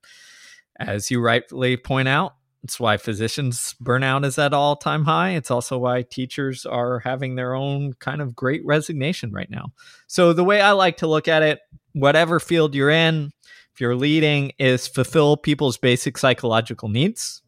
as 0.78 1.10
you 1.10 1.20
rightfully 1.20 1.76
point 1.76 2.08
out, 2.08 2.34
it's 2.64 2.80
why 2.80 2.96
physicians 2.96 3.74
burnout 3.82 4.24
is 4.24 4.38
at 4.38 4.52
all 4.52 4.74
time 4.76 5.04
high. 5.04 5.30
It's 5.30 5.50
also 5.50 5.78
why 5.78 6.02
teachers 6.02 6.66
are 6.66 6.98
having 6.98 7.36
their 7.36 7.54
own 7.54 7.92
kind 7.94 8.20
of 8.20 8.34
great 8.34 8.62
resignation 8.64 9.32
right 9.32 9.50
now. 9.50 9.72
So 10.08 10.32
the 10.32 10.44
way 10.44 10.60
I 10.60 10.72
like 10.72 10.96
to 10.98 11.06
look 11.06 11.28
at 11.28 11.42
it, 11.42 11.60
whatever 11.92 12.40
field 12.40 12.74
you're 12.74 12.90
in, 12.90 13.30
if 13.74 13.80
you're 13.80 13.94
leading, 13.94 14.52
is 14.58 14.88
fulfill 14.88 15.36
people's 15.36 15.78
basic 15.78 16.18
psychological 16.18 16.88
needs. 16.88 17.42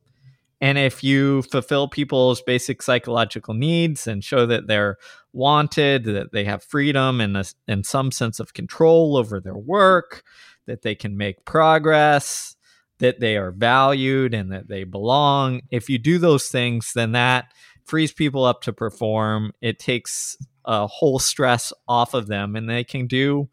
And 0.61 0.79
if 0.79 1.03
you 1.03 1.43
fulfill 1.43 1.89
people's 1.89 2.43
basic 2.43 2.83
psychological 2.83 3.55
needs 3.55 4.07
and 4.07 4.23
show 4.23 4.47
that 4.47 4.67
they're 4.67 4.99
wanted, 5.33 6.05
that 6.05 6.33
they 6.33 6.45
have 6.45 6.63
freedom 6.63 7.21
and, 7.21 7.37
a, 7.37 7.45
and 7.69 7.85
some 7.85 8.13
sense 8.13 8.41
of 8.41 8.55
control 8.55 9.17
over 9.17 9.41
their 9.41 9.57
work, 9.57 10.25
that 10.67 10.83
they 10.83 10.95
can 10.95 11.17
make 11.17 11.45
progress, 11.45 12.57
that 12.99 13.21
they 13.21 13.37
are 13.37 13.51
valued 13.51 14.35
and 14.35 14.53
that 14.53 14.69
they 14.69 14.85
belong. 14.85 15.63
If 15.71 15.89
you 15.89 15.99
do 15.99 16.19
those 16.19 16.49
things, 16.49 16.93
then 16.93 17.13
that 17.13 17.53
frees 17.85 18.13
people 18.13 18.45
up 18.45 18.63
to 18.63 18.73
perform. 18.73 19.53
It 19.61 19.79
takes 19.79 20.37
a 20.65 20.87
whole 20.87 21.19
stress 21.19 21.73
off 21.89 22.15
of 22.15 22.27
them 22.27 22.55
and 22.57 22.69
they 22.69 22.85
can 22.85 23.07
do 23.07 23.49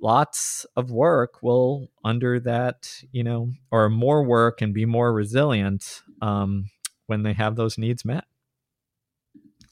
lots 0.00 0.66
of 0.76 0.90
work 0.90 1.42
will 1.42 1.88
under 2.04 2.40
that 2.40 3.02
you 3.12 3.22
know 3.22 3.52
or 3.70 3.88
more 3.88 4.24
work 4.24 4.60
and 4.60 4.74
be 4.74 4.84
more 4.84 5.12
resilient 5.12 6.02
um, 6.20 6.68
when 7.06 7.22
they 7.22 7.32
have 7.32 7.54
those 7.54 7.78
needs 7.78 8.04
met 8.04 8.24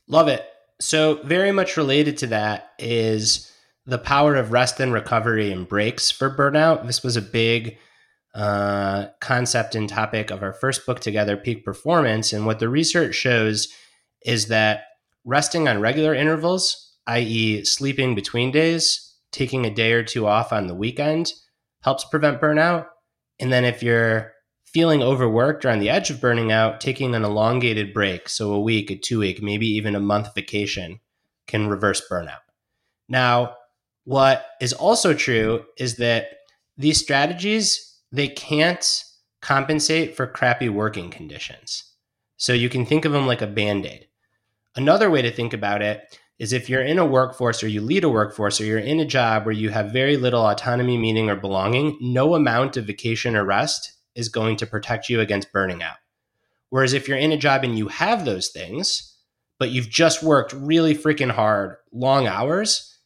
love 0.06 0.28
it 0.28 0.46
so 0.80 1.22
very 1.22 1.52
much 1.52 1.76
related 1.76 2.16
to 2.18 2.26
that 2.28 2.70
is 2.78 3.52
the 3.86 3.98
power 3.98 4.36
of 4.36 4.52
rest 4.52 4.80
and 4.80 4.92
recovery 4.92 5.52
and 5.52 5.68
breaks 5.68 6.10
for 6.10 6.34
burnout. 6.34 6.86
This 6.86 7.02
was 7.02 7.16
a 7.16 7.22
big 7.22 7.78
uh, 8.34 9.06
concept 9.20 9.74
and 9.74 9.88
topic 9.88 10.30
of 10.30 10.42
our 10.42 10.52
first 10.52 10.86
book 10.86 11.00
together 11.00 11.36
peak 11.36 11.64
performance. 11.64 12.32
And 12.32 12.46
what 12.46 12.58
the 12.58 12.68
research 12.68 13.14
shows 13.14 13.68
is 14.24 14.48
that 14.48 14.84
resting 15.24 15.68
on 15.68 15.80
regular 15.80 16.14
intervals 16.14 16.86
i.e 17.06 17.64
sleeping 17.64 18.14
between 18.14 18.50
days 18.50 19.14
taking 19.32 19.64
a 19.64 19.74
day 19.74 19.92
or 19.92 20.02
two 20.02 20.26
off 20.26 20.52
on 20.52 20.66
the 20.66 20.74
weekend 20.74 21.32
helps 21.82 22.04
prevent 22.04 22.40
burnout. 22.40 22.86
And 23.38 23.52
then 23.52 23.64
if 23.64 23.82
you're 23.82 24.32
feeling 24.72 25.02
overworked 25.02 25.64
or 25.64 25.70
on 25.70 25.78
the 25.78 25.90
edge 25.90 26.10
of 26.10 26.20
burning 26.20 26.52
out, 26.52 26.80
taking 26.80 27.14
an 27.14 27.24
elongated 27.24 27.92
break, 27.92 28.28
so 28.28 28.52
a 28.52 28.60
week, 28.60 28.90
a 28.90 28.96
two 28.96 29.18
week, 29.20 29.42
maybe 29.42 29.66
even 29.66 29.94
a 29.94 30.00
month 30.00 30.34
vacation, 30.34 31.00
can 31.46 31.68
reverse 31.68 32.02
burnout. 32.10 32.40
Now, 33.08 33.56
what 34.04 34.46
is 34.60 34.72
also 34.72 35.14
true 35.14 35.64
is 35.76 35.96
that 35.96 36.28
these 36.76 36.98
strategies 36.98 37.86
they 38.12 38.28
can't 38.28 39.04
compensate 39.40 40.16
for 40.16 40.26
crappy 40.26 40.68
working 40.68 41.10
conditions. 41.10 41.84
So 42.36 42.52
you 42.52 42.68
can 42.68 42.84
think 42.84 43.04
of 43.04 43.12
them 43.12 43.26
like 43.26 43.42
a 43.42 43.46
band-aid. 43.46 44.08
Another 44.74 45.10
way 45.10 45.22
to 45.22 45.30
think 45.30 45.52
about 45.52 45.82
it 45.82 46.18
is 46.38 46.52
if 46.52 46.68
you're 46.68 46.82
in 46.82 46.98
a 46.98 47.06
workforce 47.06 47.62
or 47.62 47.68
you 47.68 47.80
lead 47.80 48.02
a 48.02 48.08
workforce 48.08 48.60
or 48.60 48.64
you're 48.64 48.78
in 48.78 48.98
a 48.98 49.04
job 49.04 49.44
where 49.44 49.54
you 49.54 49.70
have 49.70 49.92
very 49.92 50.16
little 50.16 50.46
autonomy, 50.46 50.96
meaning, 50.96 51.28
or 51.28 51.36
belonging, 51.36 51.98
no 52.00 52.34
amount 52.34 52.76
of 52.76 52.86
vacation 52.86 53.36
or 53.36 53.44
rest 53.44 53.92
is 54.14 54.28
going 54.28 54.56
to 54.56 54.66
protect 54.66 55.08
you 55.08 55.20
against 55.20 55.52
burning 55.52 55.82
out. 55.82 55.96
Whereas 56.68 56.92
if 56.92 57.08
you're 57.08 57.18
in 57.18 57.32
a 57.32 57.36
job 57.36 57.64
and 57.64 57.76
you 57.76 57.88
have 57.88 58.24
those 58.24 58.48
things, 58.48 59.16
but 59.58 59.70
you've 59.70 59.88
just 59.88 60.22
worked 60.22 60.52
really 60.52 60.94
freaking 60.94 61.30
hard, 61.30 61.76
long 61.92 62.26
hours, 62.26 62.98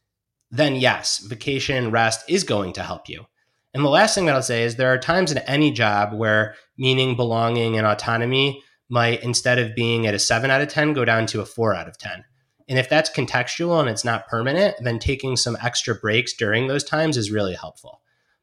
then 0.50 0.76
yes, 0.76 1.18
vacation, 1.18 1.76
and 1.76 1.92
rest 1.92 2.28
is 2.28 2.44
going 2.44 2.72
to 2.74 2.82
help 2.82 3.08
you. 3.08 3.26
And 3.72 3.84
the 3.84 3.90
last 3.90 4.14
thing 4.14 4.26
that 4.26 4.34
I'll 4.34 4.42
say 4.42 4.62
is 4.62 4.76
there 4.76 4.92
are 4.92 4.98
times 4.98 5.32
in 5.32 5.38
any 5.38 5.72
job 5.72 6.12
where 6.12 6.54
meaning, 6.78 7.16
belonging, 7.16 7.76
and 7.76 7.86
autonomy 7.86 8.62
might, 8.88 9.22
instead 9.24 9.58
of 9.58 9.74
being 9.74 10.06
at 10.06 10.14
a 10.14 10.18
seven 10.18 10.50
out 10.50 10.60
of 10.60 10.68
10, 10.68 10.92
go 10.92 11.04
down 11.04 11.26
to 11.26 11.40
a 11.40 11.46
four 11.46 11.74
out 11.74 11.88
of 11.88 11.98
10 11.98 12.24
and 12.68 12.78
if 12.78 12.88
that's 12.88 13.10
contextual 13.10 13.80
and 13.80 13.88
it's 13.88 14.04
not 14.04 14.26
permanent, 14.26 14.76
then 14.80 14.98
taking 14.98 15.36
some 15.36 15.56
extra 15.62 15.94
breaks 15.94 16.32
during 16.32 16.66
those 16.66 16.84
times 16.84 17.16
is 17.16 17.30
really 17.30 17.54
helpful. 17.54 18.00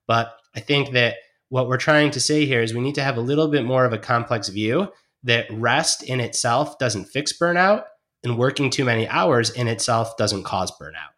But 0.07 0.35
I 0.55 0.59
think 0.59 0.91
that 0.91 1.15
what 1.51 1.67
we're 1.67 1.75
trying 1.75 2.09
to 2.09 2.19
say 2.21 2.45
here 2.45 2.61
is 2.61 2.73
we 2.73 2.79
need 2.79 2.95
to 2.95 3.03
have 3.03 3.17
a 3.17 3.21
little 3.21 3.49
bit 3.49 3.65
more 3.65 3.83
of 3.83 3.91
a 3.91 3.97
complex 3.97 4.47
view 4.47 4.89
that 5.23 5.45
rest 5.51 6.01
in 6.01 6.21
itself 6.21 6.79
doesn't 6.79 7.03
fix 7.05 7.37
burnout 7.37 7.83
and 8.23 8.37
working 8.37 8.69
too 8.69 8.85
many 8.85 9.05
hours 9.09 9.49
in 9.49 9.67
itself 9.67 10.15
doesn't 10.15 10.43
cause 10.43 10.71
burnout. 10.81 11.11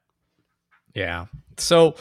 Yeah. 0.96 1.28
So 1.60 1.94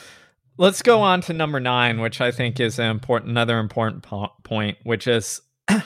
let's 0.57 0.81
go 0.81 1.03
on 1.03 1.21
to 1.23 1.35
number 1.35 1.61
nine, 1.61 2.01
which 2.01 2.23
I 2.23 2.31
think 2.31 2.59
is 2.59 2.79
an 2.79 2.91
important, 2.91 3.33
another 3.33 3.59
important 3.59 4.03
po- 4.03 4.33
point, 4.45 4.79
which 4.83 5.07
is 5.07 5.43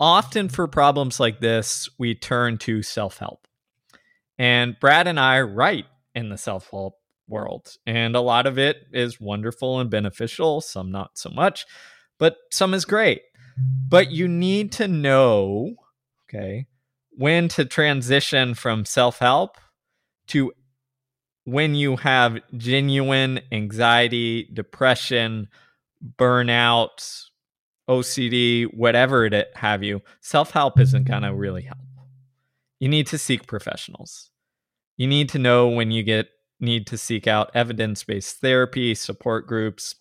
often 0.00 0.48
for 0.48 0.68
problems 0.68 1.18
like 1.18 1.40
this, 1.40 1.88
we 1.98 2.14
turn 2.14 2.58
to 2.58 2.80
self 2.80 3.18
help. 3.18 3.48
And 4.38 4.78
Brad 4.78 5.08
and 5.08 5.18
I 5.18 5.40
write 5.40 5.86
in 6.14 6.28
the 6.28 6.38
self 6.38 6.70
help 6.70 6.94
world, 7.28 7.76
and 7.86 8.16
a 8.16 8.20
lot 8.20 8.46
of 8.46 8.58
it 8.58 8.86
is 8.92 9.20
wonderful 9.20 9.80
and 9.80 9.90
beneficial, 9.90 10.60
some 10.60 10.90
not 10.90 11.18
so 11.18 11.30
much, 11.30 11.66
but 12.18 12.36
some 12.50 12.74
is 12.74 12.84
great. 12.84 13.22
But 13.88 14.10
you 14.10 14.28
need 14.28 14.72
to 14.72 14.88
know, 14.88 15.74
okay, 16.28 16.66
when 17.10 17.48
to 17.48 17.64
transition 17.64 18.54
from 18.54 18.84
self 18.84 19.18
help 19.18 19.56
to 20.28 20.52
when 21.44 21.74
you 21.74 21.96
have 21.96 22.38
genuine 22.56 23.40
anxiety, 23.50 24.48
depression, 24.52 25.48
burnout, 26.16 27.24
OCD, 27.88 28.66
whatever 28.74 29.24
it 29.24 29.48
have 29.56 29.82
you, 29.82 30.02
self 30.20 30.52
help 30.52 30.78
isn't 30.78 31.04
going 31.04 31.22
to 31.22 31.34
really 31.34 31.62
help 31.62 31.78
you 32.80 32.88
need 32.88 33.06
to 33.08 33.18
seek 33.18 33.46
professionals. 33.46 34.30
You 34.96 35.06
need 35.06 35.28
to 35.30 35.38
know 35.38 35.68
when 35.68 35.90
you 35.90 36.02
get 36.02 36.28
need 36.60 36.86
to 36.88 36.98
seek 36.98 37.26
out 37.26 37.50
evidence-based 37.54 38.40
therapy, 38.40 38.94
support 38.94 39.46
groups, 39.46 39.94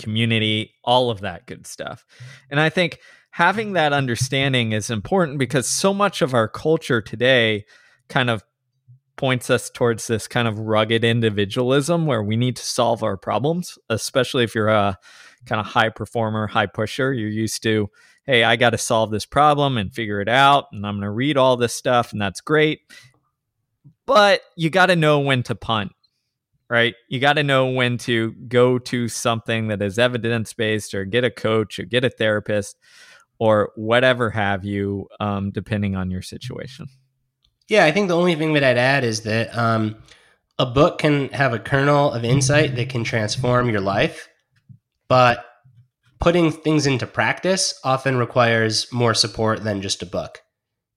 community, 0.00 0.74
all 0.84 1.10
of 1.10 1.20
that 1.20 1.46
good 1.46 1.66
stuff. 1.66 2.04
And 2.50 2.60
I 2.60 2.70
think 2.70 2.98
having 3.30 3.72
that 3.72 3.92
understanding 3.92 4.72
is 4.72 4.90
important 4.90 5.38
because 5.38 5.66
so 5.66 5.92
much 5.92 6.22
of 6.22 6.34
our 6.34 6.48
culture 6.48 7.00
today 7.00 7.64
kind 8.08 8.30
of 8.30 8.44
points 9.16 9.50
us 9.50 9.70
towards 9.70 10.06
this 10.06 10.26
kind 10.26 10.48
of 10.48 10.58
rugged 10.58 11.04
individualism 11.04 12.06
where 12.06 12.22
we 12.22 12.36
need 12.36 12.56
to 12.56 12.64
solve 12.64 13.02
our 13.02 13.16
problems, 13.16 13.78
especially 13.88 14.44
if 14.44 14.54
you're 14.54 14.68
a 14.68 14.98
kind 15.46 15.60
of 15.60 15.66
high 15.66 15.88
performer, 15.88 16.46
high 16.46 16.66
pusher. 16.66 17.12
You're 17.12 17.28
used 17.28 17.62
to 17.62 17.88
hey, 18.24 18.42
I 18.42 18.56
got 18.56 18.70
to 18.70 18.78
solve 18.78 19.10
this 19.10 19.26
problem 19.26 19.76
and 19.76 19.92
figure 19.92 20.20
it 20.20 20.28
out. 20.28 20.66
And 20.72 20.86
I'm 20.86 20.94
going 20.94 21.02
to 21.02 21.10
read 21.10 21.36
all 21.36 21.56
this 21.56 21.74
stuff, 21.74 22.12
and 22.12 22.20
that's 22.20 22.40
great. 22.40 22.80
But 24.06 24.42
you 24.56 24.70
got 24.70 24.86
to 24.86 24.96
know 24.96 25.20
when 25.20 25.42
to 25.44 25.54
punt, 25.54 25.92
right? 26.68 26.94
You 27.08 27.20
got 27.20 27.34
to 27.34 27.42
know 27.42 27.66
when 27.66 27.98
to 27.98 28.32
go 28.48 28.78
to 28.78 29.08
something 29.08 29.68
that 29.68 29.80
is 29.80 29.98
evidence 29.98 30.52
based 30.52 30.94
or 30.94 31.04
get 31.04 31.24
a 31.24 31.30
coach 31.30 31.78
or 31.78 31.84
get 31.84 32.04
a 32.04 32.10
therapist 32.10 32.76
or 33.38 33.72
whatever 33.76 34.30
have 34.30 34.64
you, 34.64 35.08
um, 35.20 35.50
depending 35.50 35.96
on 35.96 36.10
your 36.10 36.22
situation. 36.22 36.86
Yeah, 37.68 37.84
I 37.84 37.92
think 37.92 38.08
the 38.08 38.16
only 38.16 38.34
thing 38.34 38.52
that 38.54 38.64
I'd 38.64 38.78
add 38.78 39.04
is 39.04 39.22
that 39.22 39.56
um, 39.56 39.96
a 40.58 40.66
book 40.66 40.98
can 40.98 41.30
have 41.30 41.54
a 41.54 41.58
kernel 41.58 42.12
of 42.12 42.24
insight 42.24 42.76
that 42.76 42.90
can 42.90 43.04
transform 43.04 43.70
your 43.70 43.80
life, 43.80 44.28
but 45.08 45.44
putting 46.20 46.52
things 46.52 46.86
into 46.86 47.06
practice 47.06 47.78
often 47.84 48.16
requires 48.16 48.90
more 48.92 49.14
support 49.14 49.64
than 49.64 49.82
just 49.82 50.02
a 50.02 50.06
book. 50.06 50.40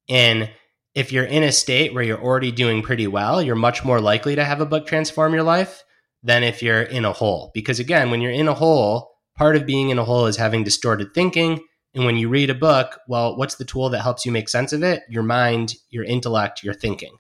And 0.10 0.50
if 0.98 1.12
you're 1.12 1.26
in 1.26 1.44
a 1.44 1.52
state 1.52 1.94
where 1.94 2.02
you're 2.02 2.20
already 2.20 2.52
doing 2.52 2.82
pretty 2.82 3.06
well, 3.06 3.40
you're 3.40 3.56
much 3.56 3.86
more 3.86 4.02
likely 4.02 4.36
to 4.36 4.44
have 4.44 4.62
a 4.62 4.66
book 4.66 4.88
transform 4.88 5.32
your 5.32 5.44
life. 5.44 5.84
than 6.24 6.44
if 6.44 6.64
you're 6.64 6.82
in 6.82 7.06
a 7.06 7.14
hole. 7.14 7.52
Because 7.54 7.80
again, 7.80 8.10
when 8.10 8.22
you're 8.22 8.32
in 8.32 8.48
a 8.48 8.56
hole, 8.56 9.12
part 9.38 9.56
of 9.56 9.68
being 9.68 9.92
in 9.92 10.00
a 10.00 10.04
hole 10.04 10.26
is 10.26 10.36
having 10.36 10.64
distorted 10.64 11.14
thinking. 11.14 11.64
And 11.94 12.06
when 12.06 12.18
you 12.18 12.28
read 12.28 12.50
a 12.50 12.56
book, 12.56 13.00
well, 13.08 13.38
what's 13.38 13.56
the 13.56 13.64
tool 13.64 13.90
that 13.92 14.02
helps 14.02 14.26
you 14.26 14.32
make 14.32 14.50
sense 14.50 14.74
of 14.74 14.82
it? 14.82 15.04
Your 15.08 15.22
mind, 15.22 15.76
your 15.92 16.04
intellect, 16.04 16.64
your 16.64 16.74
thinking. 16.74 17.16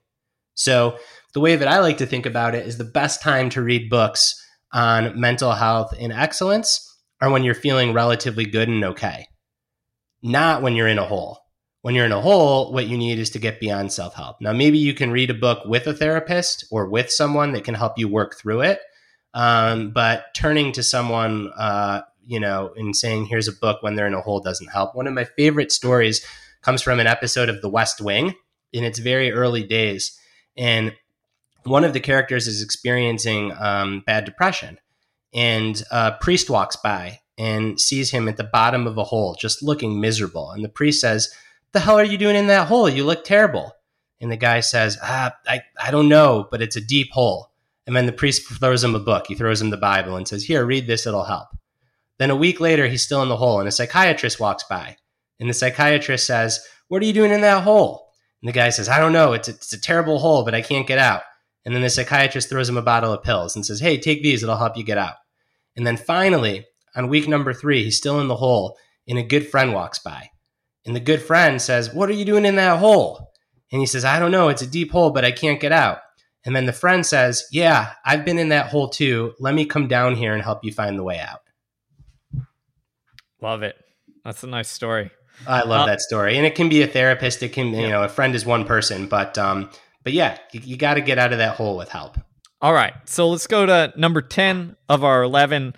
So, 0.56 0.98
the 1.36 1.40
way 1.40 1.56
that 1.56 1.68
I 1.68 1.80
like 1.80 2.00
to 2.00 2.08
think 2.08 2.26
about 2.26 2.56
it 2.56 2.66
is 2.66 2.80
the 2.80 2.84
best 2.84 3.22
time 3.22 3.52
to 3.52 3.62
read 3.62 3.88
books 3.88 4.44
on 4.74 5.18
mental 5.18 5.52
health 5.52 5.94
and 5.98 6.12
excellence 6.12 6.84
are 7.22 7.30
when 7.30 7.44
you're 7.44 7.54
feeling 7.54 7.94
relatively 7.94 8.46
good 8.46 8.68
and 8.68 8.84
okay, 8.84 9.28
not 10.24 10.64
when 10.64 10.76
you're 10.76 10.88
in 10.88 11.00
a 11.00 11.06
hole. 11.06 11.38
When 11.82 11.96
you're 11.96 12.06
in 12.06 12.12
a 12.12 12.22
hole, 12.22 12.74
what 12.74 12.88
you 12.88 12.98
need 12.98 13.20
is 13.20 13.30
to 13.32 13.40
get 13.40 13.60
beyond 13.60 13.92
self 13.92 14.16
help. 14.16 14.42
Now, 14.42 14.52
maybe 14.54 14.78
you 14.78 14.94
can 14.94 15.12
read 15.12 15.30
a 15.30 15.36
book 15.36 15.64
with 15.66 15.88
a 15.88 15.94
therapist 15.94 16.66
or 16.72 16.90
with 16.90 17.12
someone 17.12 17.54
that 17.54 17.64
can 17.64 17.76
help 17.76 17.98
you 17.98 18.08
work 18.08 18.36
through 18.36 18.62
it. 18.62 18.80
Um, 19.34 19.92
but 19.92 20.34
turning 20.34 20.72
to 20.74 20.84
someone, 20.84 21.52
uh, 21.56 22.02
you 22.26 22.40
know, 22.40 22.74
and 22.76 22.96
saying, 22.96 23.26
here's 23.26 23.48
a 23.48 23.54
book 23.54 23.84
when 23.84 23.96
they're 23.96 24.08
in 24.08 24.14
a 24.14 24.22
hole 24.22 24.40
doesn't 24.40 24.72
help. 24.72 24.96
One 24.96 25.08
of 25.08 25.14
my 25.14 25.26
favorite 25.26 25.72
stories 25.72 26.26
comes 26.62 26.82
from 26.82 27.00
an 27.00 27.08
episode 27.08 27.50
of 27.50 27.62
The 27.62 27.70
West 27.70 28.02
Wing 28.02 28.34
in 28.74 28.84
its 28.84 29.00
very 29.00 29.32
early 29.32 29.64
days. 29.64 30.20
And 30.58 30.94
one 31.64 31.84
of 31.84 31.94
the 31.94 32.00
characters 32.00 32.48
is 32.48 32.62
experiencing 32.62 33.54
um, 33.60 34.04
bad 34.06 34.26
depression 34.26 34.80
and 35.34 35.82
a 35.92 36.14
priest 36.20 36.50
walks 36.50 36.76
by 36.76 37.20
and 37.38 37.80
sees 37.80 38.12
him 38.12 38.28
at 38.28 38.38
the 38.38 38.44
bottom 38.44 38.88
of 38.88 38.98
a 38.98 39.04
hole, 39.04 39.36
just 39.40 39.62
looking 39.62 40.02
miserable. 40.02 40.52
And 40.52 40.64
the 40.64 40.70
priest 40.70 41.00
says, 41.00 41.32
"The 41.74 41.80
hell 41.80 42.00
are 42.00 42.04
you 42.04 42.18
doing 42.18 42.36
in 42.36 42.48
that 42.48 42.68
hole? 42.68 42.90
You 42.90 43.06
look 43.06 43.24
terrible." 43.24 43.74
And 44.20 44.32
the 44.32 44.38
guy 44.38 44.62
says, 44.62 44.98
ah, 45.02 45.36
I, 45.48 45.62
I 45.80 45.92
don't 45.92 46.10
know, 46.10 46.48
but 46.50 46.62
it's 46.62 46.76
a 46.76 46.82
deep 46.82 47.12
hole. 47.12 47.52
And 47.86 47.96
then 47.96 48.06
the 48.06 48.12
priest 48.12 48.48
throws 48.48 48.84
him 48.84 48.96
a 48.96 49.00
book. 49.00 49.26
He 49.28 49.36
throws 49.36 49.62
him 49.62 49.70
the 49.70 49.78
Bible 49.78 50.16
and 50.16 50.28
says, 50.28 50.44
Here, 50.44 50.66
read 50.66 50.88
this, 50.88 51.06
it'll 51.06 51.24
help. 51.24 51.48
Then 52.18 52.32
a 52.32 52.36
week 52.36 52.60
later, 52.60 52.88
he's 52.88 53.04
still 53.04 53.22
in 53.22 53.30
the 53.30 53.38
hole, 53.38 53.60
and 53.60 53.68
a 53.68 53.72
psychiatrist 53.72 54.40
walks 54.40 54.64
by. 54.64 54.98
And 55.40 55.50
the 55.50 55.54
psychiatrist 55.54 56.26
says, 56.26 56.60
What 56.88 57.02
are 57.02 57.06
you 57.06 57.14
doing 57.14 57.32
in 57.32 57.42
that 57.42 57.64
hole? 57.64 58.10
And 58.42 58.50
the 58.50 58.54
guy 58.54 58.70
says, 58.70 58.90
I 58.90 59.00
don't 59.00 59.14
know. 59.14 59.34
It's 59.34 59.48
a, 59.48 59.52
it's 59.52 59.74
a 59.74 59.80
terrible 59.80 60.20
hole, 60.20 60.44
but 60.44 60.56
I 60.56 60.62
can't 60.62 60.88
get 60.88 60.98
out. 60.98 61.22
And 61.64 61.74
then 61.76 61.82
the 61.82 61.90
psychiatrist 61.90 62.50
throws 62.50 62.68
him 62.68 62.78
a 62.78 62.82
bottle 62.82 63.14
of 63.14 63.24
pills 63.24 63.56
and 63.56 63.66
says, 63.66 63.80
Hey, 63.80 63.98
take 63.98 64.24
these, 64.24 64.42
it'll 64.42 64.58
help 64.58 64.78
you 64.78 64.84
get 64.84 64.98
out. 64.98 65.16
And 65.76 65.86
then 65.86 65.96
finally, 65.96 66.66
on 66.96 67.08
week 67.08 67.28
number 67.28 67.54
three, 67.54 67.84
he's 67.84 67.98
still 67.98 68.20
in 68.20 68.28
the 68.28 68.38
hole, 68.38 68.78
and 69.08 69.20
a 69.20 69.24
good 69.24 69.48
friend 69.48 69.74
walks 69.74 70.00
by. 70.00 70.32
And 70.88 70.96
the 70.96 71.02
good 71.02 71.22
friend 71.22 71.62
says, 71.62 71.94
What 71.94 72.10
are 72.10 72.14
you 72.14 72.26
doing 72.26 72.46
in 72.46 72.56
that 72.56 72.80
hole? 72.80 73.34
And 73.72 73.82
he 73.82 73.86
says, 73.86 74.06
I 74.06 74.18
don't 74.18 74.32
know, 74.32 74.48
it's 74.48 74.62
a 74.62 74.68
deep 74.68 74.92
hole, 74.92 75.12
but 75.12 75.26
I 75.26 75.32
can't 75.32 75.60
get 75.60 75.74
out. 75.74 76.00
And 76.46 76.56
then 76.56 76.66
the 76.66 76.74
friend 76.74 77.06
says, 77.06 77.44
Yeah, 77.52 77.92
I've 78.06 78.24
been 78.24 78.40
in 78.40 78.50
that 78.50 78.68
hole 78.68 78.90
too. 78.90 79.34
Let 79.40 79.54
me 79.54 79.66
come 79.66 79.88
down 79.88 80.16
here 80.16 80.34
and 80.34 80.42
help 80.42 80.64
you 80.64 80.72
find 80.72 80.98
the 80.98 81.04
way 81.04 81.20
out. 81.20 81.42
Love 83.42 83.64
it. 83.64 83.76
That's 84.24 84.44
a 84.44 84.48
nice 84.48 84.70
story. 84.70 85.12
I 85.46 85.64
love 85.64 85.82
uh, 85.82 85.86
that 85.88 86.02
story. 86.02 86.38
And 86.38 86.46
it 86.46 86.56
can 86.56 86.70
be 86.70 86.82
a 86.82 86.88
therapist, 86.88 87.44
it 87.44 87.54
can, 87.54 87.68
you 87.74 87.90
know, 87.90 88.04
a 88.04 88.10
friend 88.10 88.34
is 88.34 88.46
one 88.46 88.66
person, 88.66 89.08
but 89.08 89.38
um, 89.38 89.70
but 90.04 90.14
yeah, 90.14 90.38
you, 90.54 90.62
you 90.64 90.78
got 90.78 90.94
to 90.94 91.02
get 91.02 91.20
out 91.20 91.34
of 91.34 91.40
that 91.40 91.58
hole 91.58 91.78
with 91.78 91.90
help. 91.90 92.18
All 92.62 92.74
right. 92.74 92.94
So 93.06 93.28
let's 93.28 93.46
go 93.46 93.66
to 93.66 93.94
number 93.98 94.22
10 94.22 94.78
of 94.90 95.04
our 95.04 95.22
11. 95.22 95.76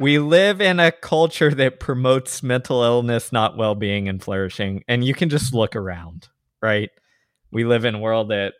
We 0.00 0.18
live 0.18 0.62
in 0.62 0.80
a 0.80 0.90
culture 0.90 1.50
that 1.54 1.78
promotes 1.78 2.42
mental 2.42 2.82
illness, 2.82 3.32
not 3.32 3.58
well 3.58 3.74
being 3.74 4.08
and 4.08 4.22
flourishing. 4.22 4.82
And 4.88 5.04
you 5.04 5.12
can 5.12 5.28
just 5.28 5.52
look 5.52 5.76
around, 5.76 6.28
right? 6.62 6.88
We 7.52 7.64
live 7.64 7.84
in 7.84 7.96
a 7.96 7.98
world 7.98 8.30
that, 8.30 8.54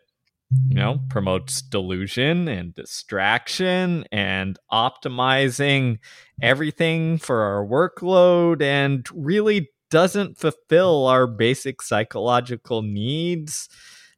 you 0.67 0.75
know, 0.75 0.99
promotes 1.09 1.63
delusion 1.63 2.47
and 2.47 2.75
distraction 2.75 4.05
and 4.11 4.59
optimizing 4.71 5.97
everything 6.43 7.17
for 7.17 7.41
our 7.41 7.65
workload 7.65 8.61
and 8.61 9.07
really 9.11 9.71
doesn't 9.89 10.37
fulfill 10.37 11.07
our 11.07 11.25
basic 11.25 11.81
psychological 11.81 12.83
needs 12.83 13.67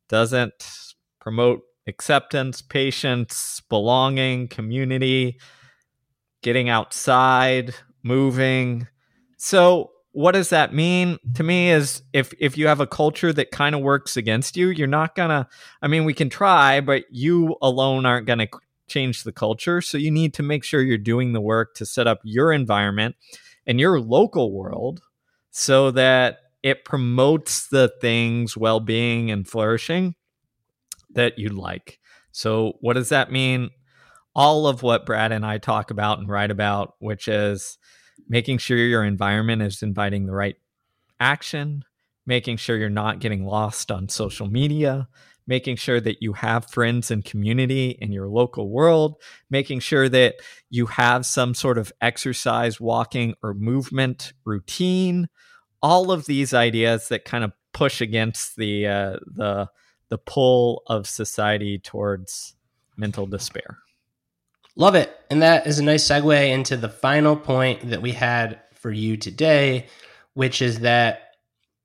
doesn't 0.10 0.54
promote 1.22 1.62
acceptance, 1.88 2.62
patience, 2.62 3.62
belonging, 3.70 4.50
community, 4.50 5.40
getting 6.44 6.70
outside, 6.70 7.74
moving. 8.04 8.88
So, 9.38 9.92
what 10.12 10.34
does 10.34 10.50
that 10.50 10.76
mean 10.76 11.18
to 11.34 11.44
me 11.44 11.72
is 11.72 12.04
if 12.14 12.34
if 12.40 12.56
you 12.56 12.68
have 12.68 12.80
a 12.80 12.86
culture 12.86 13.34
that 13.34 13.50
kind 13.50 13.74
of 13.74 13.82
works 13.82 14.16
against 14.16 14.56
you, 14.56 14.70
you're 14.70 14.88
not 14.88 15.16
going 15.16 15.30
to 15.30 15.48
I 15.82 15.88
mean, 15.88 16.04
we 16.06 16.14
can 16.14 16.30
try, 16.30 16.82
but 16.82 17.06
you 17.10 17.56
alone 17.62 18.06
aren't 18.06 18.28
going 18.28 18.40
to 18.40 18.48
change 18.88 19.24
the 19.24 19.32
culture. 19.32 19.82
So 19.82 19.98
you 19.98 20.12
need 20.12 20.36
to 20.36 20.44
make 20.44 20.64
sure 20.64 20.82
you're 20.84 21.00
doing 21.00 21.34
the 21.34 21.42
work 21.42 21.74
to 21.76 21.86
set 21.86 22.06
up 22.06 22.20
your 22.24 22.54
environment 22.54 23.16
and 23.66 23.80
your 23.80 24.00
local 24.00 24.52
world 24.52 25.02
so 25.50 25.92
that 25.92 26.38
it 26.64 26.86
promotes 26.86 27.68
the 27.68 27.92
things 28.02 28.58
well-being 28.58 29.30
and 29.30 29.48
flourishing 29.48 30.16
that 31.12 31.38
you 31.38 31.50
like 31.50 32.00
so 32.32 32.74
what 32.82 32.94
does 32.94 33.10
that 33.10 33.32
mean 33.32 33.70
all 34.36 34.68
of 34.68 34.84
what 34.84 35.06
brad 35.06 35.32
and 35.32 35.46
i 35.46 35.58
talk 35.58 35.92
about 35.92 36.20
and 36.20 36.30
write 36.30 36.52
about 36.52 36.96
which 37.00 37.28
is 37.28 37.78
making 38.28 38.58
sure 38.58 38.78
your 38.78 39.04
environment 39.04 39.62
is 39.62 39.84
inviting 39.84 40.26
the 40.26 40.34
right 40.34 40.56
action 41.20 41.84
making 42.26 42.58
sure 42.58 42.78
you're 42.78 42.90
not 42.90 43.20
getting 43.20 43.46
lost 43.46 43.92
on 43.92 44.08
social 44.10 44.48
media 44.48 45.08
making 45.48 45.76
sure 45.76 46.00
that 46.00 46.22
you 46.22 46.34
have 46.34 46.70
friends 46.70 47.12
and 47.12 47.26
community 47.26 47.98
in 48.00 48.12
your 48.12 48.28
local 48.28 48.70
world, 48.70 49.16
making 49.50 49.80
sure 49.80 50.08
that 50.10 50.36
you 50.70 50.86
have 50.86 51.26
some 51.26 51.54
sort 51.54 51.78
of 51.78 51.92
exercise, 52.02 52.80
walking, 52.80 53.36
or 53.44 53.54
movement 53.54 54.34
routine, 54.46 55.28
all 55.82 56.12
of 56.12 56.26
these 56.26 56.54
ideas 56.54 57.10
that 57.10 57.26
kind 57.26 57.44
of 57.44 57.52
push 57.74 58.02
against 58.02 58.56
the 58.56 58.88
uh, 58.88 59.18
the 59.26 59.70
the 60.10 60.18
pull 60.18 60.84
of 60.88 61.08
society 61.08 61.80
towards 61.80 62.56
mental 62.96 63.26
despair. 63.26 63.80
Love 64.76 64.96
it. 64.96 65.16
And 65.30 65.42
that 65.42 65.68
is 65.68 65.80
a 65.80 65.84
nice 65.84 66.08
segue 66.08 66.50
into 66.50 66.78
the 66.78 66.90
final 66.90 67.36
point 67.36 67.90
that 67.90 68.02
we 68.02 68.12
had 68.12 68.60
for 68.74 68.92
you 68.92 69.18
today, 69.18 69.88
which 70.34 70.62
is 70.62 70.80
that 70.80 71.20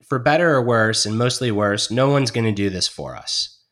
for 0.04 0.18
better 0.18 0.54
or 0.54 0.62
worse, 0.62 1.04
and 1.04 1.18
mostly 1.18 1.50
worse, 1.50 1.90
no 1.90 2.08
one's 2.08 2.30
going 2.30 2.46
to 2.46 2.52
do 2.52 2.70
this 2.70 2.88
for 2.88 3.14
us. 3.14 3.62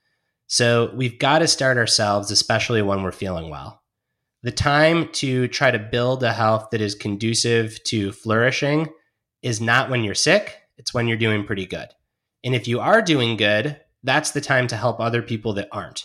So 0.48 0.92
we've 0.94 1.18
got 1.18 1.38
to 1.38 1.48
start 1.48 1.78
ourselves, 1.78 2.30
especially 2.30 2.82
when 2.82 3.02
we're 3.02 3.12
feeling 3.12 3.48
well. 3.48 3.82
The 4.42 4.52
time 4.52 5.08
to 5.14 5.48
try 5.48 5.70
to 5.70 5.78
build 5.78 6.22
a 6.22 6.32
health 6.32 6.68
that 6.70 6.80
is 6.80 6.94
conducive 6.94 7.82
to 7.84 8.12
flourishing 8.12 8.88
is 9.42 9.60
not 9.60 9.90
when 9.90 10.04
you're 10.04 10.14
sick, 10.14 10.58
it's 10.76 10.92
when 10.92 11.08
you're 11.08 11.16
doing 11.16 11.44
pretty 11.44 11.66
good. 11.66 11.88
And 12.44 12.54
if 12.54 12.68
you 12.68 12.80
are 12.80 13.02
doing 13.02 13.36
good, 13.36 13.80
that's 14.04 14.30
the 14.30 14.40
time 14.40 14.68
to 14.68 14.76
help 14.76 15.00
other 15.00 15.22
people 15.22 15.54
that 15.54 15.68
aren't. 15.72 16.04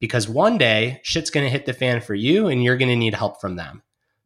Because 0.00 0.28
one 0.28 0.58
day 0.58 1.00
shit's 1.02 1.30
going 1.30 1.44
to 1.44 1.50
hit 1.50 1.66
the 1.66 1.72
fan 1.72 2.00
for 2.00 2.14
you 2.14 2.48
and 2.48 2.64
you're 2.64 2.78
going 2.78 2.88
to 2.88 2.96
need 2.96 3.14
help 3.14 3.40
from 3.40 3.56
them. 3.56 3.82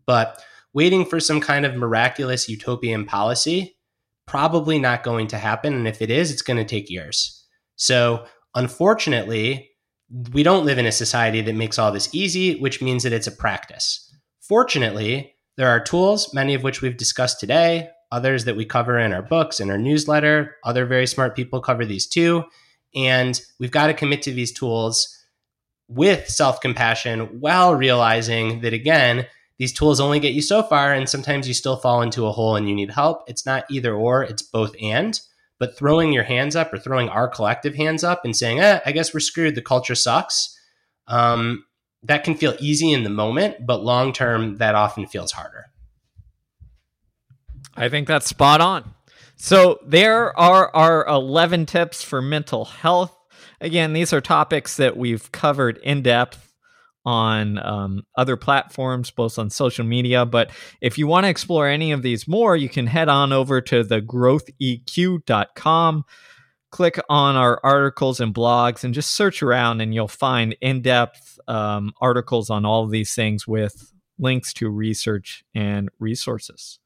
But 0.07 0.43
waiting 0.73 1.05
for 1.05 1.21
some 1.21 1.41
kind 1.41 1.67
of 1.67 1.77
miraculous 1.77 2.49
utopian 2.49 3.05
policy, 3.05 3.77
probably 4.27 4.79
not 4.79 5.03
going 5.03 5.27
to 5.29 5.39
happen. 5.39 5.75
And 5.75 5.89
if 5.89 6.01
it 6.01 6.11
is, 6.11 6.31
it's 6.31 6.43
going 6.43 6.57
to 6.57 6.65
take 6.65 6.91
years. 6.91 7.45
So, 7.77 8.25
unfortunately, 8.55 9.71
we 10.33 10.43
don't 10.43 10.65
live 10.65 10.79
in 10.79 10.87
a 10.87 10.93
society 10.93 11.41
that 11.41 11.55
makes 11.55 11.79
all 11.79 11.91
this 11.91 12.15
easy, 12.15 12.61
which 12.61 12.81
means 12.81 13.03
that 13.03 13.13
it's 13.13 13.27
a 13.27 13.33
practice. 13.33 14.15
Fortunately, 14.41 15.35
there 15.57 15.69
are 15.69 15.81
tools, 15.81 16.33
many 16.35 16.55
of 16.55 16.63
which 16.63 16.83
we've 16.83 16.97
discussed 16.97 17.41
today, 17.41 17.89
others 18.13 18.45
that 18.45 18.57
we 18.57 18.65
cover 18.65 18.99
in 18.99 19.13
our 19.13 19.23
books 19.23 19.61
and 19.61 19.71
our 19.71 19.79
newsletter. 19.79 20.57
Other 20.65 20.87
very 20.87 21.07
smart 21.07 21.35
people 21.35 21.61
cover 21.61 21.85
these 21.85 22.07
too. 22.07 22.45
And 22.95 23.41
we've 23.59 23.71
got 23.71 23.89
to 23.89 23.95
commit 23.95 24.23
to 24.23 24.33
these 24.33 24.53
tools 24.53 25.14
with 25.89 26.29
self 26.29 26.61
compassion 26.61 27.41
while 27.41 27.75
realizing 27.75 28.61
that, 28.61 28.73
again, 28.73 29.27
these 29.59 29.73
tools 29.73 30.01
only 30.01 30.21
get 30.21 30.35
you 30.35 30.43
so 30.43 30.63
far. 30.63 30.93
And 30.93 31.09
sometimes 31.09 31.47
you 31.47 31.55
still 31.55 31.77
fall 31.77 32.03
into 32.03 32.27
a 32.27 32.33
hole 32.33 32.57
and 32.57 32.69
you 32.69 32.75
need 32.75 32.91
help. 32.91 33.25
It's 33.29 33.47
not 33.47 33.65
either 33.71 33.95
or, 33.95 34.23
it's 34.23 34.43
both 34.43 34.75
and. 34.81 35.19
But 35.59 35.77
throwing 35.77 36.13
your 36.13 36.25
hands 36.25 36.57
up 36.57 36.73
or 36.73 36.79
throwing 36.79 37.09
our 37.09 37.29
collective 37.29 37.77
hands 37.77 38.03
up 38.03 38.25
and 38.25 38.37
saying, 38.37 38.59
eh, 38.61 38.81
I 38.85 38.93
guess 38.93 39.15
we're 39.15 39.21
screwed, 39.21 39.55
the 39.55 39.63
culture 39.63 39.95
sucks, 39.95 40.59
um, 41.07 41.65
that 42.03 42.25
can 42.25 42.35
feel 42.35 42.57
easy 42.59 42.93
in 42.93 43.05
the 43.05 43.11
moment, 43.11 43.65
but 43.65 43.83
long 43.83 44.13
term, 44.13 44.57
that 44.57 44.75
often 44.75 45.07
feels 45.07 45.33
harder. 45.33 45.67
I 47.77 47.89
think 47.89 48.09
that's 48.09 48.27
spot 48.27 48.61
on. 48.61 48.95
So 49.37 49.81
there 49.87 50.37
are 50.39 50.75
our 50.75 51.07
11 51.07 51.67
tips 51.67 52.03
for 52.03 52.23
mental 52.23 52.65
health. 52.65 53.17
Again, 53.65 53.95
these 53.95 54.13
are 54.13 54.21
topics 54.21 54.77
that 54.77 54.97
we've 54.97 55.33
covered 55.33 55.79
in 55.79 56.03
depth 56.03 56.53
on 57.07 57.59
um, 57.59 58.03
other 58.17 58.37
platforms, 58.37 59.11
both 59.11 59.39
on 59.39 59.51
social 59.51 59.85
media. 59.85 60.25
But 60.25 60.53
if 60.81 60.97
you 60.99 61.07
want 61.07 61.25
to 61.25 61.31
explore 61.31 61.67
any 61.67 61.93
of 61.93 62.03
these 62.03 62.29
more, 62.29 62.57
you 62.57 62.69
can 62.69 62.87
head 62.87 63.09
on 63.09 63.33
over 63.33 63.61
to 63.63 63.83
thegrowtheq.com 63.83 66.05
click 66.75 66.99
on 67.09 67.37
our 67.37 67.61
articles 67.63 68.19
and 68.19 68.35
blogs 68.35 68.83
and 68.83 68.95
just 68.95 69.13
search 69.13 69.45
around, 69.45 69.81
and 69.81 69.95
you'll 69.95 70.09
find 70.09 70.57
in 70.61 70.83
depth 70.83 71.39
um, 71.47 71.93
articles 72.01 72.51
on 72.51 72.67
all 72.67 72.83
of 72.83 72.91
these 72.91 73.15
things 73.15 73.47
with 73.47 73.93
links 74.19 74.53
to 74.53 74.69
research 74.69 75.45
and 75.55 75.89
resources. 76.01 76.81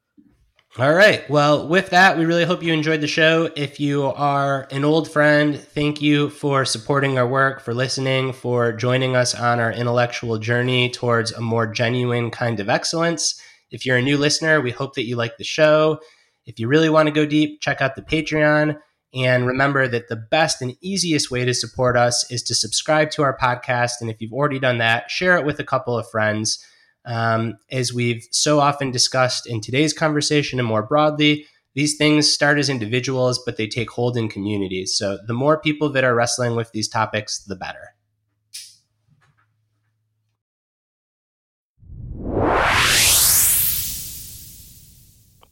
All 0.79 0.95
right. 0.95 1.29
Well, 1.29 1.67
with 1.67 1.91
that, 1.91 2.17
we 2.17 2.25
really 2.25 2.45
hope 2.45 2.63
you 2.63 2.73
enjoyed 2.73 3.01
the 3.01 3.09
show. 3.09 3.51
If 3.57 3.81
you 3.81 4.05
are 4.05 4.69
an 4.71 4.85
old 4.85 5.11
friend, 5.11 5.59
thank 5.59 6.01
you 6.01 6.31
for 6.31 6.65
supporting 6.65 7.19
our 7.19 7.27
work, 7.27 7.61
for 7.61 7.75
listening, 7.75 8.33
for 8.33 8.73
joining 8.73 9.17
us 9.17 9.35
on 9.35 9.59
our 9.59 9.73
intellectual 9.73 10.39
journey 10.39 10.89
towards 10.89 11.33
a 11.33 11.41
more 11.41 11.67
genuine 11.67 12.31
kind 12.31 12.61
of 12.61 12.69
excellence. 12.69 13.43
If 13.73 13.85
you're 13.85 13.97
a 13.97 14.03
new 14.03 14.17
listener, 14.17 14.61
we 14.61 14.71
hope 14.71 14.95
that 14.95 15.03
you 15.03 15.17
like 15.17 15.37
the 15.37 15.43
show. 15.43 15.99
If 16.47 16.61
you 16.61 16.69
really 16.69 16.91
want 16.91 17.09
to 17.09 17.13
go 17.13 17.27
deep, 17.27 17.61
check 17.61 17.83
out 17.83 17.97
the 17.97 18.03
Patreon. 18.03 18.79
And 19.13 19.49
remember 19.49 19.89
that 19.89 20.07
the 20.07 20.15
best 20.15 20.63
and 20.63 20.77
easiest 20.81 21.29
way 21.29 21.45
to 21.45 21.55
support 21.55 21.97
us 21.97 22.31
is 22.31 22.45
to 22.45 22.55
subscribe 22.55 23.11
to 23.13 23.23
our 23.25 23.37
podcast. 23.37 23.95
And 24.01 24.11
if 24.11 24.21
you've 24.21 24.33
already 24.33 24.61
done 24.61 24.79
that, 24.79 25.11
share 25.11 25.37
it 25.39 25.45
with 25.45 25.59
a 25.59 25.65
couple 25.65 25.99
of 25.99 26.09
friends. 26.09 26.65
Um, 27.09 27.59
as 27.73 27.93
we've 27.93 28.29
so 28.31 28.61
often 28.61 28.91
discussed 28.91 29.47
in 29.47 29.63
today's 29.63 29.95
conversation 29.95 30.59
and 30.59 30.69
more 30.69 30.83
broadly, 30.83 31.47
these 31.75 31.97
things 31.97 32.31
start 32.31 32.59
as 32.59 32.69
individuals, 32.69 33.43
but 33.45 33.57
they 33.57 33.67
take 33.67 33.91
hold 33.91 34.19
in 34.19 34.29
communities. 34.29 34.95
So 34.97 35.19
the 35.27 35.33
more 35.33 35.59
people 35.59 35.91
that 35.93 36.05
are 36.05 36.15
wrestling 36.15 36.55
with 36.55 36.71
these 36.73 36.89
topics, 36.89 37.43
the 37.45 37.57
better. 37.57 37.95